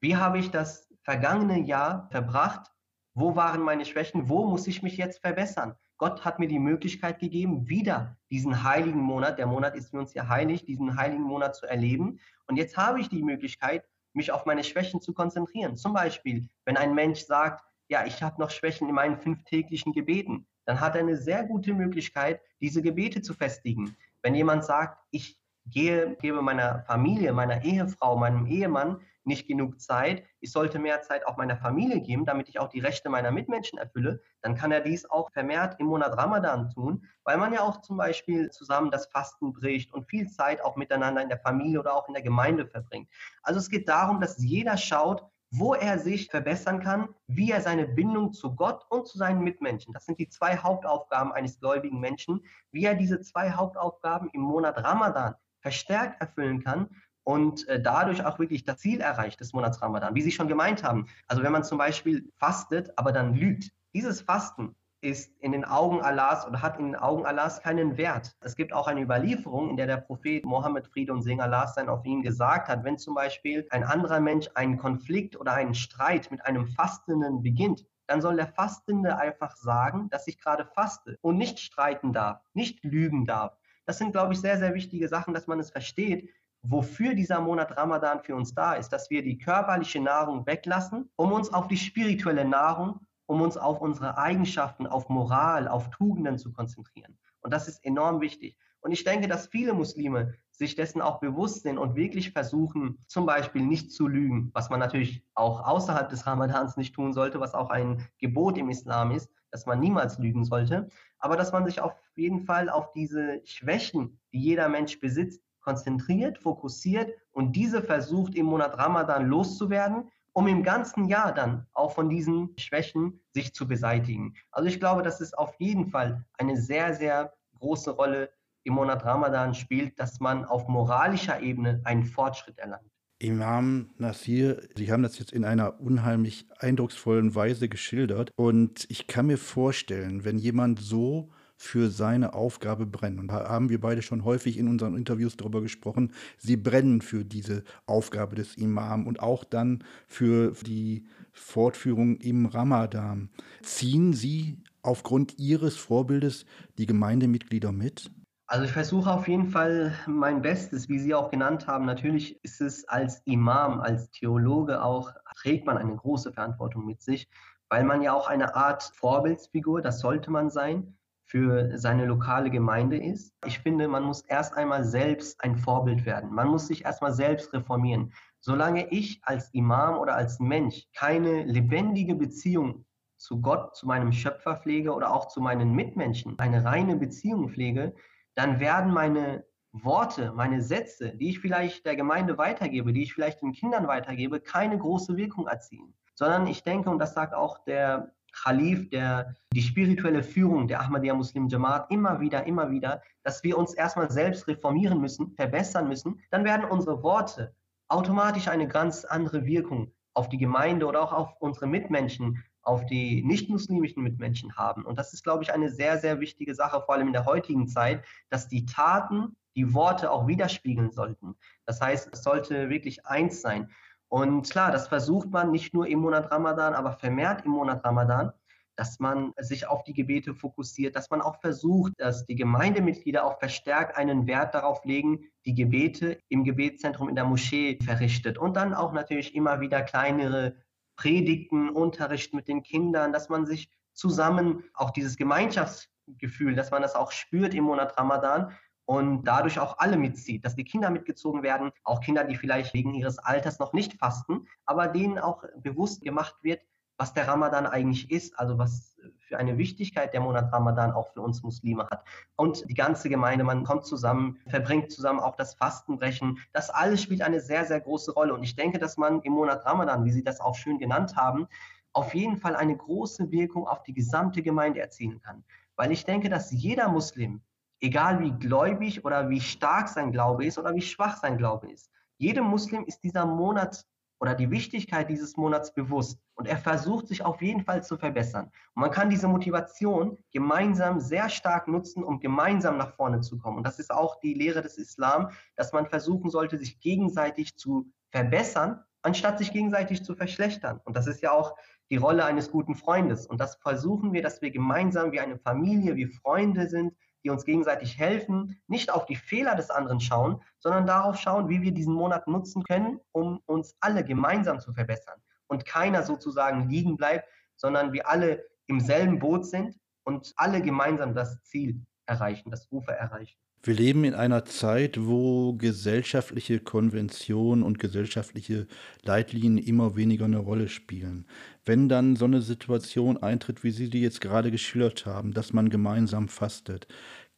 Wie 0.00 0.16
habe 0.16 0.38
ich 0.38 0.50
das 0.50 0.88
vergangene 1.02 1.60
Jahr 1.60 2.08
verbracht? 2.10 2.72
Wo 3.14 3.36
waren 3.36 3.62
meine 3.62 3.84
Schwächen? 3.84 4.28
Wo 4.28 4.46
muss 4.46 4.66
ich 4.66 4.82
mich 4.82 4.96
jetzt 4.96 5.20
verbessern? 5.20 5.76
Gott 6.02 6.24
hat 6.24 6.40
mir 6.40 6.48
die 6.48 6.58
Möglichkeit 6.58 7.20
gegeben, 7.20 7.68
wieder 7.68 8.16
diesen 8.28 8.64
heiligen 8.64 8.98
Monat, 8.98 9.38
der 9.38 9.46
Monat 9.46 9.76
ist 9.76 9.92
für 9.92 10.00
uns 10.00 10.14
ja 10.14 10.28
heilig, 10.28 10.64
diesen 10.64 10.96
heiligen 10.96 11.22
Monat 11.22 11.54
zu 11.54 11.64
erleben. 11.64 12.18
Und 12.48 12.56
jetzt 12.56 12.76
habe 12.76 12.98
ich 12.98 13.08
die 13.08 13.22
Möglichkeit, 13.22 13.84
mich 14.12 14.32
auf 14.32 14.44
meine 14.44 14.64
Schwächen 14.64 15.00
zu 15.00 15.14
konzentrieren. 15.14 15.76
Zum 15.76 15.92
Beispiel, 15.92 16.48
wenn 16.64 16.76
ein 16.76 16.96
Mensch 16.96 17.20
sagt, 17.20 17.64
ja, 17.86 18.04
ich 18.04 18.20
habe 18.20 18.40
noch 18.40 18.50
Schwächen 18.50 18.88
in 18.88 18.96
meinen 18.96 19.16
fünf 19.16 19.44
täglichen 19.44 19.92
Gebeten, 19.92 20.48
dann 20.64 20.80
hat 20.80 20.96
er 20.96 21.02
eine 21.02 21.16
sehr 21.16 21.44
gute 21.44 21.72
Möglichkeit, 21.72 22.40
diese 22.60 22.82
Gebete 22.82 23.22
zu 23.22 23.32
festigen. 23.32 23.96
Wenn 24.22 24.34
jemand 24.34 24.64
sagt, 24.64 24.98
ich 25.12 25.38
gehe, 25.66 26.16
gebe 26.20 26.42
meiner 26.42 26.82
Familie, 26.82 27.32
meiner 27.32 27.62
Ehefrau, 27.62 28.16
meinem 28.16 28.46
Ehemann 28.46 29.00
nicht 29.24 29.46
genug 29.46 29.80
Zeit, 29.80 30.24
ich 30.40 30.52
sollte 30.52 30.78
mehr 30.78 31.02
Zeit 31.02 31.26
auch 31.26 31.36
meiner 31.36 31.56
Familie 31.56 32.00
geben, 32.00 32.24
damit 32.24 32.48
ich 32.48 32.58
auch 32.58 32.68
die 32.68 32.80
Rechte 32.80 33.08
meiner 33.08 33.30
Mitmenschen 33.30 33.78
erfülle, 33.78 34.20
dann 34.40 34.54
kann 34.54 34.72
er 34.72 34.80
dies 34.80 35.08
auch 35.08 35.30
vermehrt 35.32 35.76
im 35.78 35.86
Monat 35.86 36.16
Ramadan 36.16 36.70
tun, 36.70 37.04
weil 37.24 37.38
man 37.38 37.52
ja 37.52 37.60
auch 37.60 37.80
zum 37.82 37.96
Beispiel 37.96 38.50
zusammen 38.50 38.90
das 38.90 39.06
Fasten 39.06 39.52
bricht 39.52 39.92
und 39.92 40.08
viel 40.08 40.28
Zeit 40.28 40.62
auch 40.62 40.76
miteinander 40.76 41.22
in 41.22 41.28
der 41.28 41.38
Familie 41.38 41.80
oder 41.80 41.94
auch 41.94 42.08
in 42.08 42.14
der 42.14 42.22
Gemeinde 42.22 42.66
verbringt. 42.66 43.08
Also 43.42 43.60
es 43.60 43.70
geht 43.70 43.88
darum, 43.88 44.20
dass 44.20 44.42
jeder 44.42 44.76
schaut, 44.76 45.24
wo 45.52 45.74
er 45.74 45.98
sich 45.98 46.30
verbessern 46.30 46.80
kann, 46.80 47.10
wie 47.26 47.50
er 47.50 47.60
seine 47.60 47.86
Bindung 47.86 48.32
zu 48.32 48.56
Gott 48.56 48.86
und 48.88 49.06
zu 49.06 49.18
seinen 49.18 49.42
Mitmenschen, 49.42 49.92
das 49.92 50.06
sind 50.06 50.18
die 50.18 50.30
zwei 50.30 50.56
Hauptaufgaben 50.56 51.30
eines 51.32 51.60
gläubigen 51.60 52.00
Menschen, 52.00 52.42
wie 52.70 52.86
er 52.86 52.94
diese 52.94 53.20
zwei 53.20 53.50
Hauptaufgaben 53.50 54.30
im 54.32 54.40
Monat 54.40 54.82
Ramadan 54.82 55.34
verstärkt 55.60 56.20
erfüllen 56.20 56.64
kann 56.64 56.88
und 57.24 57.66
äh, 57.68 57.80
dadurch 57.80 58.24
auch 58.24 58.38
wirklich 58.38 58.64
das 58.64 58.78
Ziel 58.78 59.00
erreicht 59.00 59.40
des 59.40 59.52
Monats 59.52 59.80
Ramadan, 59.82 60.14
wie 60.14 60.22
Sie 60.22 60.32
schon 60.32 60.48
gemeint 60.48 60.82
haben. 60.82 61.06
Also 61.28 61.42
wenn 61.42 61.52
man 61.52 61.64
zum 61.64 61.78
Beispiel 61.78 62.30
fastet, 62.36 62.90
aber 62.96 63.12
dann 63.12 63.34
lügt, 63.34 63.70
dieses 63.94 64.22
Fasten 64.22 64.74
ist 65.02 65.36
in 65.40 65.50
den 65.50 65.64
Augen 65.64 66.00
Allahs 66.00 66.46
oder 66.46 66.62
hat 66.62 66.78
in 66.78 66.86
den 66.86 66.96
Augen 66.96 67.26
Allahs 67.26 67.60
keinen 67.60 67.96
Wert. 67.96 68.36
Es 68.40 68.54
gibt 68.54 68.72
auch 68.72 68.86
eine 68.86 69.02
Überlieferung, 69.02 69.68
in 69.68 69.76
der 69.76 69.86
der 69.86 69.96
Prophet 69.96 70.44
Mohammed 70.44 70.86
Friede 70.86 71.12
und 71.12 71.22
Segen 71.22 71.40
Allahs 71.40 71.74
sein 71.74 71.88
auf 71.88 72.04
ihn 72.04 72.22
gesagt 72.22 72.68
hat, 72.68 72.84
wenn 72.84 72.98
zum 72.98 73.14
Beispiel 73.14 73.66
ein 73.70 73.82
anderer 73.82 74.20
Mensch 74.20 74.48
einen 74.54 74.78
Konflikt 74.78 75.38
oder 75.38 75.54
einen 75.54 75.74
Streit 75.74 76.30
mit 76.30 76.46
einem 76.46 76.68
Fastenden 76.68 77.42
beginnt, 77.42 77.84
dann 78.06 78.20
soll 78.20 78.36
der 78.36 78.46
Fastende 78.46 79.16
einfach 79.18 79.56
sagen, 79.56 80.08
dass 80.10 80.28
ich 80.28 80.38
gerade 80.38 80.66
faste 80.66 81.18
und 81.20 81.36
nicht 81.36 81.58
streiten 81.58 82.12
darf, 82.12 82.40
nicht 82.52 82.84
lügen 82.84 83.26
darf. 83.26 83.56
Das 83.86 83.98
sind, 83.98 84.12
glaube 84.12 84.32
ich, 84.32 84.40
sehr, 84.40 84.58
sehr 84.58 84.74
wichtige 84.74 85.08
Sachen, 85.08 85.34
dass 85.34 85.48
man 85.48 85.58
es 85.58 85.70
versteht, 85.70 86.30
wofür 86.62 87.14
dieser 87.14 87.40
Monat 87.40 87.76
Ramadan 87.76 88.20
für 88.20 88.34
uns 88.34 88.54
da 88.54 88.74
ist, 88.74 88.90
dass 88.90 89.10
wir 89.10 89.22
die 89.22 89.38
körperliche 89.38 90.00
Nahrung 90.00 90.46
weglassen, 90.46 91.10
um 91.16 91.32
uns 91.32 91.52
auf 91.52 91.68
die 91.68 91.76
spirituelle 91.76 92.44
Nahrung 92.44 93.00
um 93.26 93.40
uns 93.40 93.56
auf 93.56 93.80
unsere 93.80 94.18
Eigenschaften, 94.18 94.86
auf 94.86 95.08
Moral, 95.08 95.66
auf 95.66 95.90
Tugenden 95.90 96.38
zu 96.38 96.52
konzentrieren. 96.52 97.18
Und 97.40 97.52
das 97.52 97.66
ist 97.66 97.84
enorm 97.84 98.20
wichtig. 98.20 98.56
Und 98.80 98.92
ich 98.92 99.04
denke, 99.04 99.28
dass 99.28 99.46
viele 99.46 99.72
Muslime 99.72 100.34
sich 100.50 100.74
dessen 100.74 101.00
auch 101.00 101.20
bewusst 101.20 101.62
sind 101.62 101.78
und 101.78 101.94
wirklich 101.96 102.32
versuchen, 102.32 102.98
zum 103.06 103.26
Beispiel 103.26 103.62
nicht 103.62 103.92
zu 103.92 104.06
lügen, 104.06 104.50
was 104.52 104.70
man 104.70 104.80
natürlich 104.80 105.24
auch 105.34 105.66
außerhalb 105.66 106.08
des 106.08 106.26
Ramadans 106.26 106.76
nicht 106.76 106.94
tun 106.94 107.12
sollte, 107.12 107.40
was 107.40 107.54
auch 107.54 107.70
ein 107.70 108.06
Gebot 108.18 108.58
im 108.58 108.68
Islam 108.68 109.12
ist, 109.12 109.30
dass 109.50 109.66
man 109.66 109.80
niemals 109.80 110.18
lügen 110.18 110.44
sollte, 110.44 110.88
aber 111.18 111.36
dass 111.36 111.52
man 111.52 111.64
sich 111.64 111.80
auf 111.80 111.94
jeden 112.16 112.44
Fall 112.44 112.68
auf 112.68 112.90
diese 112.92 113.40
Schwächen, 113.44 114.20
die 114.32 114.40
jeder 114.40 114.68
Mensch 114.68 115.00
besitzt, 115.00 115.42
konzentriert, 115.62 116.38
fokussiert 116.38 117.12
und 117.30 117.56
diese 117.56 117.82
versucht 117.82 118.34
im 118.34 118.46
Monat 118.46 118.76
Ramadan 118.78 119.26
loszuwerden 119.26 120.10
um 120.32 120.46
im 120.46 120.62
ganzen 120.62 121.08
Jahr 121.08 121.34
dann 121.34 121.66
auch 121.72 121.92
von 121.94 122.08
diesen 122.08 122.50
Schwächen 122.58 123.20
sich 123.32 123.54
zu 123.54 123.68
beseitigen. 123.68 124.34
Also 124.50 124.68
ich 124.68 124.80
glaube, 124.80 125.02
dass 125.02 125.20
es 125.20 125.34
auf 125.34 125.54
jeden 125.58 125.86
Fall 125.86 126.24
eine 126.38 126.56
sehr, 126.56 126.94
sehr 126.94 127.34
große 127.58 127.90
Rolle 127.90 128.30
im 128.64 128.74
Monat 128.74 129.04
Ramadan 129.04 129.54
spielt, 129.54 129.98
dass 129.98 130.20
man 130.20 130.44
auf 130.44 130.68
moralischer 130.68 131.40
Ebene 131.40 131.80
einen 131.84 132.04
Fortschritt 132.04 132.58
erlangt. 132.58 132.88
Imam 133.18 133.90
Nasir, 133.98 134.62
Sie 134.74 134.90
haben 134.90 135.04
das 135.04 135.18
jetzt 135.18 135.32
in 135.32 135.44
einer 135.44 135.80
unheimlich 135.80 136.48
eindrucksvollen 136.58 137.34
Weise 137.36 137.68
geschildert 137.68 138.32
und 138.36 138.84
ich 138.88 139.06
kann 139.06 139.26
mir 139.26 139.38
vorstellen, 139.38 140.24
wenn 140.24 140.38
jemand 140.38 140.80
so 140.80 141.30
für 141.62 141.90
seine 141.90 142.34
Aufgabe 142.34 142.86
brennen. 142.86 143.20
Und 143.20 143.28
da 143.28 143.48
haben 143.48 143.68
wir 143.68 143.80
beide 143.80 144.02
schon 144.02 144.24
häufig 144.24 144.58
in 144.58 144.66
unseren 144.66 144.96
Interviews 144.96 145.36
darüber 145.36 145.60
gesprochen. 145.60 146.12
Sie 146.36 146.56
brennen 146.56 147.00
für 147.00 147.24
diese 147.24 147.62
Aufgabe 147.86 148.34
des 148.34 148.56
Imam 148.56 149.06
und 149.06 149.20
auch 149.20 149.44
dann 149.44 149.84
für 150.08 150.54
die 150.66 151.04
Fortführung 151.30 152.16
im 152.16 152.46
Ramadan. 152.46 153.30
Ziehen 153.62 154.12
Sie 154.12 154.58
aufgrund 154.82 155.38
Ihres 155.38 155.76
Vorbildes 155.76 156.46
die 156.78 156.86
Gemeindemitglieder 156.86 157.70
mit? 157.70 158.10
Also 158.48 158.64
ich 158.64 158.72
versuche 158.72 159.10
auf 159.12 159.28
jeden 159.28 159.46
Fall 159.46 159.94
mein 160.08 160.42
Bestes, 160.42 160.88
wie 160.88 160.98
Sie 160.98 161.14
auch 161.14 161.30
genannt 161.30 161.68
haben. 161.68 161.86
Natürlich 161.86 162.44
ist 162.44 162.60
es 162.60 162.88
als 162.88 163.22
Imam, 163.24 163.80
als 163.80 164.10
Theologe 164.10 164.82
auch, 164.82 165.12
trägt 165.36 165.64
man 165.64 165.78
eine 165.78 165.94
große 165.94 166.32
Verantwortung 166.32 166.84
mit 166.84 167.00
sich, 167.02 167.28
weil 167.68 167.84
man 167.84 168.02
ja 168.02 168.12
auch 168.14 168.26
eine 168.26 168.56
Art 168.56 168.82
Vorbildsfigur, 168.96 169.80
das 169.80 170.00
sollte 170.00 170.32
man 170.32 170.50
sein, 170.50 170.96
für 171.32 171.78
seine 171.78 172.04
lokale 172.04 172.50
Gemeinde 172.50 172.98
ist. 172.98 173.34
Ich 173.46 173.58
finde, 173.60 173.88
man 173.88 174.02
muss 174.04 174.20
erst 174.20 174.54
einmal 174.54 174.84
selbst 174.84 175.42
ein 175.42 175.56
Vorbild 175.56 176.04
werden. 176.04 176.30
Man 176.30 176.48
muss 176.48 176.66
sich 176.66 176.84
erstmal 176.84 177.14
selbst 177.14 177.54
reformieren. 177.54 178.12
Solange 178.40 178.92
ich 178.92 179.22
als 179.22 179.48
Imam 179.54 179.98
oder 179.98 180.14
als 180.14 180.40
Mensch 180.40 180.84
keine 180.94 181.44
lebendige 181.44 182.14
Beziehung 182.14 182.84
zu 183.16 183.40
Gott, 183.40 183.74
zu 183.74 183.86
meinem 183.86 184.12
Schöpfer 184.12 184.56
pflege 184.56 184.92
oder 184.92 185.10
auch 185.10 185.28
zu 185.28 185.40
meinen 185.40 185.72
Mitmenschen, 185.72 186.38
eine 186.38 186.66
reine 186.66 186.96
Beziehung 186.96 187.48
pflege, 187.48 187.94
dann 188.34 188.60
werden 188.60 188.92
meine 188.92 189.46
Worte, 189.72 190.32
meine 190.32 190.60
Sätze, 190.60 191.16
die 191.16 191.30
ich 191.30 191.40
vielleicht 191.40 191.86
der 191.86 191.96
Gemeinde 191.96 192.36
weitergebe, 192.36 192.92
die 192.92 193.04
ich 193.04 193.14
vielleicht 193.14 193.40
den 193.40 193.52
Kindern 193.52 193.88
weitergebe, 193.88 194.38
keine 194.38 194.76
große 194.76 195.16
Wirkung 195.16 195.46
erzielen. 195.46 195.94
Sondern 196.14 196.46
ich 196.46 196.62
denke, 196.62 196.90
und 196.90 196.98
das 196.98 197.14
sagt 197.14 197.32
auch 197.32 197.64
der 197.64 198.12
Khalif, 198.32 198.88
der 198.90 199.34
die 199.52 199.62
spirituelle 199.62 200.22
Führung 200.22 200.68
der 200.68 200.80
Ahmadiyya 200.80 201.14
Muslim 201.14 201.48
Jamaat 201.48 201.90
immer 201.90 202.20
wieder, 202.20 202.46
immer 202.46 202.70
wieder, 202.70 203.02
dass 203.22 203.42
wir 203.42 203.58
uns 203.58 203.74
erstmal 203.74 204.10
selbst 204.10 204.48
reformieren 204.48 205.00
müssen, 205.00 205.32
verbessern 205.32 205.88
müssen, 205.88 206.20
dann 206.30 206.44
werden 206.44 206.64
unsere 206.64 207.02
Worte 207.02 207.54
automatisch 207.88 208.48
eine 208.48 208.68
ganz 208.68 209.04
andere 209.04 209.44
Wirkung 209.44 209.92
auf 210.14 210.28
die 210.28 210.38
Gemeinde 210.38 210.86
oder 210.86 211.02
auch 211.02 211.12
auf 211.12 211.34
unsere 211.40 211.66
Mitmenschen, 211.66 212.42
auf 212.62 212.86
die 212.86 213.22
nicht-muslimischen 213.22 214.02
Mitmenschen 214.02 214.56
haben. 214.56 214.84
Und 214.84 214.98
das 214.98 215.12
ist, 215.12 215.24
glaube 215.24 215.42
ich, 215.42 215.52
eine 215.52 215.70
sehr, 215.70 215.98
sehr 215.98 216.20
wichtige 216.20 216.54
Sache, 216.54 216.82
vor 216.84 216.94
allem 216.94 217.08
in 217.08 217.12
der 217.12 217.26
heutigen 217.26 217.66
Zeit, 217.66 218.04
dass 218.30 218.48
die 218.48 218.66
Taten 218.66 219.36
die 219.56 219.74
Worte 219.74 220.10
auch 220.10 220.26
widerspiegeln 220.26 220.92
sollten. 220.92 221.34
Das 221.66 221.80
heißt, 221.80 222.10
es 222.12 222.22
sollte 222.22 222.70
wirklich 222.70 223.06
eins 223.06 223.42
sein. 223.42 223.70
Und 224.12 224.50
klar, 224.50 224.70
das 224.70 224.88
versucht 224.88 225.30
man 225.30 225.50
nicht 225.50 225.72
nur 225.72 225.86
im 225.86 226.00
Monat 226.00 226.30
Ramadan, 226.30 226.74
aber 226.74 226.92
vermehrt 226.92 227.46
im 227.46 227.52
Monat 227.52 227.82
Ramadan, 227.82 228.30
dass 228.76 229.00
man 229.00 229.32
sich 229.38 229.66
auf 229.66 229.84
die 229.84 229.94
Gebete 229.94 230.34
fokussiert, 230.34 230.96
dass 230.96 231.08
man 231.08 231.22
auch 231.22 231.40
versucht, 231.40 231.94
dass 231.96 232.26
die 232.26 232.34
Gemeindemitglieder 232.34 233.24
auch 233.24 233.38
verstärkt 233.38 233.96
einen 233.96 234.26
Wert 234.26 234.52
darauf 234.52 234.84
legen, 234.84 235.20
die 235.46 235.54
Gebete 235.54 236.18
im 236.28 236.44
Gebetszentrum 236.44 237.08
in 237.08 237.14
der 237.14 237.24
Moschee 237.24 237.78
verrichtet. 237.82 238.36
Und 238.36 238.54
dann 238.54 238.74
auch 238.74 238.92
natürlich 238.92 239.34
immer 239.34 239.62
wieder 239.62 239.80
kleinere 239.80 240.56
Predigten, 240.96 241.70
Unterricht 241.70 242.34
mit 242.34 242.48
den 242.48 242.62
Kindern, 242.62 243.14
dass 243.14 243.30
man 243.30 243.46
sich 243.46 243.70
zusammen 243.94 244.62
auch 244.74 244.90
dieses 244.90 245.16
Gemeinschaftsgefühl, 245.16 246.54
dass 246.54 246.70
man 246.70 246.82
das 246.82 246.94
auch 246.94 247.12
spürt 247.12 247.54
im 247.54 247.64
Monat 247.64 247.96
Ramadan 247.96 248.54
und 248.84 249.24
dadurch 249.24 249.58
auch 249.58 249.78
alle 249.78 249.96
mitzieht, 249.96 250.44
dass 250.44 250.56
die 250.56 250.64
Kinder 250.64 250.90
mitgezogen 250.90 251.42
werden, 251.42 251.72
auch 251.84 252.00
Kinder, 252.00 252.24
die 252.24 252.36
vielleicht 252.36 252.74
wegen 252.74 252.94
ihres 252.94 253.18
Alters 253.18 253.58
noch 253.58 253.72
nicht 253.72 253.94
fasten, 253.94 254.46
aber 254.66 254.88
denen 254.88 255.18
auch 255.18 255.44
bewusst 255.56 256.02
gemacht 256.02 256.36
wird, 256.42 256.60
was 256.98 257.14
der 257.14 257.26
Ramadan 257.26 257.66
eigentlich 257.66 258.10
ist, 258.10 258.38
also 258.38 258.58
was 258.58 258.96
für 259.18 259.38
eine 259.38 259.58
Wichtigkeit 259.58 260.12
der 260.12 260.20
Monat 260.20 260.52
Ramadan 260.52 260.92
auch 260.92 261.08
für 261.12 261.20
uns 261.20 261.42
Muslime 261.42 261.88
hat. 261.90 262.04
Und 262.36 262.68
die 262.68 262.74
ganze 262.74 263.08
Gemeinde, 263.08 263.44
man 263.44 263.64
kommt 263.64 263.86
zusammen, 263.86 264.38
verbringt 264.46 264.92
zusammen 264.92 265.18
auch 265.18 265.34
das 265.34 265.54
Fastenbrechen. 265.54 266.38
Das 266.52 266.70
alles 266.70 267.02
spielt 267.02 267.22
eine 267.22 267.40
sehr, 267.40 267.64
sehr 267.64 267.80
große 267.80 268.12
Rolle. 268.12 268.34
Und 268.34 268.42
ich 268.42 268.54
denke, 268.54 268.78
dass 268.78 268.98
man 268.98 269.20
im 269.22 269.32
Monat 269.32 269.64
Ramadan, 269.64 270.04
wie 270.04 270.12
Sie 270.12 270.22
das 270.22 270.40
auch 270.40 270.54
schön 270.54 270.78
genannt 270.78 271.16
haben, 271.16 271.48
auf 271.92 272.14
jeden 272.14 272.36
Fall 272.36 272.56
eine 272.56 272.76
große 272.76 273.30
Wirkung 273.30 273.66
auf 273.66 273.82
die 273.82 273.94
gesamte 273.94 274.42
Gemeinde 274.42 274.80
erzielen 274.80 275.20
kann. 275.20 275.44
Weil 275.76 275.92
ich 275.92 276.04
denke, 276.04 276.28
dass 276.28 276.52
jeder 276.52 276.88
Muslim 276.88 277.42
egal 277.82 278.20
wie 278.20 278.30
gläubig 278.30 279.04
oder 279.04 279.28
wie 279.28 279.40
stark 279.40 279.88
sein 279.88 280.12
Glaube 280.12 280.46
ist 280.46 280.58
oder 280.58 280.74
wie 280.74 280.80
schwach 280.80 281.18
sein 281.18 281.36
Glaube 281.36 281.70
ist. 281.70 281.90
Jedem 282.16 282.44
Muslim 282.44 282.84
ist 282.84 283.00
dieser 283.02 283.26
Monat 283.26 283.84
oder 284.20 284.36
die 284.36 284.52
Wichtigkeit 284.52 285.10
dieses 285.10 285.36
Monats 285.36 285.74
bewusst 285.74 286.20
und 286.36 286.46
er 286.46 286.56
versucht 286.56 287.08
sich 287.08 287.24
auf 287.24 287.42
jeden 287.42 287.64
Fall 287.64 287.82
zu 287.82 287.98
verbessern. 287.98 288.52
Und 288.74 288.82
man 288.82 288.92
kann 288.92 289.10
diese 289.10 289.26
Motivation 289.26 290.16
gemeinsam 290.32 291.00
sehr 291.00 291.28
stark 291.28 291.66
nutzen, 291.66 292.04
um 292.04 292.20
gemeinsam 292.20 292.78
nach 292.78 292.94
vorne 292.94 293.20
zu 293.20 293.36
kommen. 293.36 293.56
Und 293.56 293.66
das 293.66 293.80
ist 293.80 293.92
auch 293.92 294.20
die 294.20 294.34
Lehre 294.34 294.62
des 294.62 294.78
Islam, 294.78 295.30
dass 295.56 295.72
man 295.72 295.88
versuchen 295.88 296.30
sollte, 296.30 296.56
sich 296.56 296.78
gegenseitig 296.78 297.56
zu 297.56 297.90
verbessern, 298.12 298.84
anstatt 299.02 299.38
sich 299.38 299.52
gegenseitig 299.52 300.04
zu 300.04 300.14
verschlechtern. 300.14 300.80
Und 300.84 300.96
das 300.96 301.08
ist 301.08 301.20
ja 301.20 301.32
auch 301.32 301.56
die 301.90 301.96
Rolle 301.96 302.24
eines 302.24 302.52
guten 302.52 302.76
Freundes. 302.76 303.26
Und 303.26 303.40
das 303.40 303.56
versuchen 303.56 304.12
wir, 304.12 304.22
dass 304.22 304.40
wir 304.40 304.52
gemeinsam 304.52 305.10
wie 305.10 305.18
eine 305.18 305.36
Familie, 305.36 305.96
wie 305.96 306.06
Freunde 306.06 306.68
sind, 306.68 306.94
die 307.24 307.30
uns 307.30 307.44
gegenseitig 307.44 307.98
helfen, 307.98 308.60
nicht 308.66 308.90
auf 308.90 309.06
die 309.06 309.16
Fehler 309.16 309.54
des 309.54 309.70
anderen 309.70 310.00
schauen, 310.00 310.42
sondern 310.58 310.86
darauf 310.86 311.18
schauen, 311.18 311.48
wie 311.48 311.62
wir 311.62 311.72
diesen 311.72 311.94
Monat 311.94 312.26
nutzen 312.26 312.62
können, 312.64 313.00
um 313.12 313.40
uns 313.46 313.76
alle 313.80 314.04
gemeinsam 314.04 314.60
zu 314.60 314.72
verbessern 314.72 315.20
und 315.46 315.64
keiner 315.66 316.02
sozusagen 316.02 316.68
liegen 316.68 316.96
bleibt, 316.96 317.28
sondern 317.56 317.92
wir 317.92 318.08
alle 318.08 318.44
im 318.66 318.80
selben 318.80 319.18
Boot 319.18 319.46
sind 319.46 319.76
und 320.04 320.32
alle 320.36 320.62
gemeinsam 320.62 321.14
das 321.14 321.42
Ziel 321.42 321.84
erreichen, 322.06 322.50
das 322.50 322.70
Ufer 322.70 322.94
erreichen. 322.94 323.38
Wir 323.64 323.74
leben 323.74 324.02
in 324.02 324.14
einer 324.14 324.44
Zeit, 324.44 324.98
wo 325.06 325.52
gesellschaftliche 325.52 326.58
Konventionen 326.58 327.62
und 327.62 327.78
gesellschaftliche 327.78 328.66
Leitlinien 329.02 329.56
immer 329.56 329.94
weniger 329.94 330.24
eine 330.24 330.38
Rolle 330.38 330.68
spielen. 330.68 331.26
Wenn 331.64 331.88
dann 331.88 332.16
so 332.16 332.24
eine 332.24 332.42
Situation 332.42 333.18
eintritt, 333.18 333.62
wie 333.62 333.70
Sie 333.70 333.88
die 333.88 334.00
jetzt 334.02 334.20
gerade 334.20 334.50
geschildert 334.50 335.06
haben, 335.06 335.32
dass 335.32 335.52
man 335.52 335.70
gemeinsam 335.70 336.28
fastet, 336.28 336.88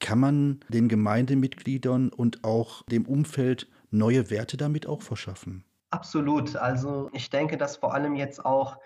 kann 0.00 0.18
man 0.18 0.60
den 0.70 0.88
Gemeindemitgliedern 0.88 2.08
und 2.08 2.42
auch 2.42 2.82
dem 2.84 3.04
Umfeld 3.04 3.68
neue 3.90 4.30
Werte 4.30 4.56
damit 4.56 4.86
auch 4.86 5.02
verschaffen? 5.02 5.64
Absolut. 5.90 6.56
Also 6.56 7.10
ich 7.12 7.28
denke, 7.28 7.58
dass 7.58 7.76
vor 7.76 7.92
allem 7.92 8.14
jetzt 8.16 8.44
auch 8.44 8.78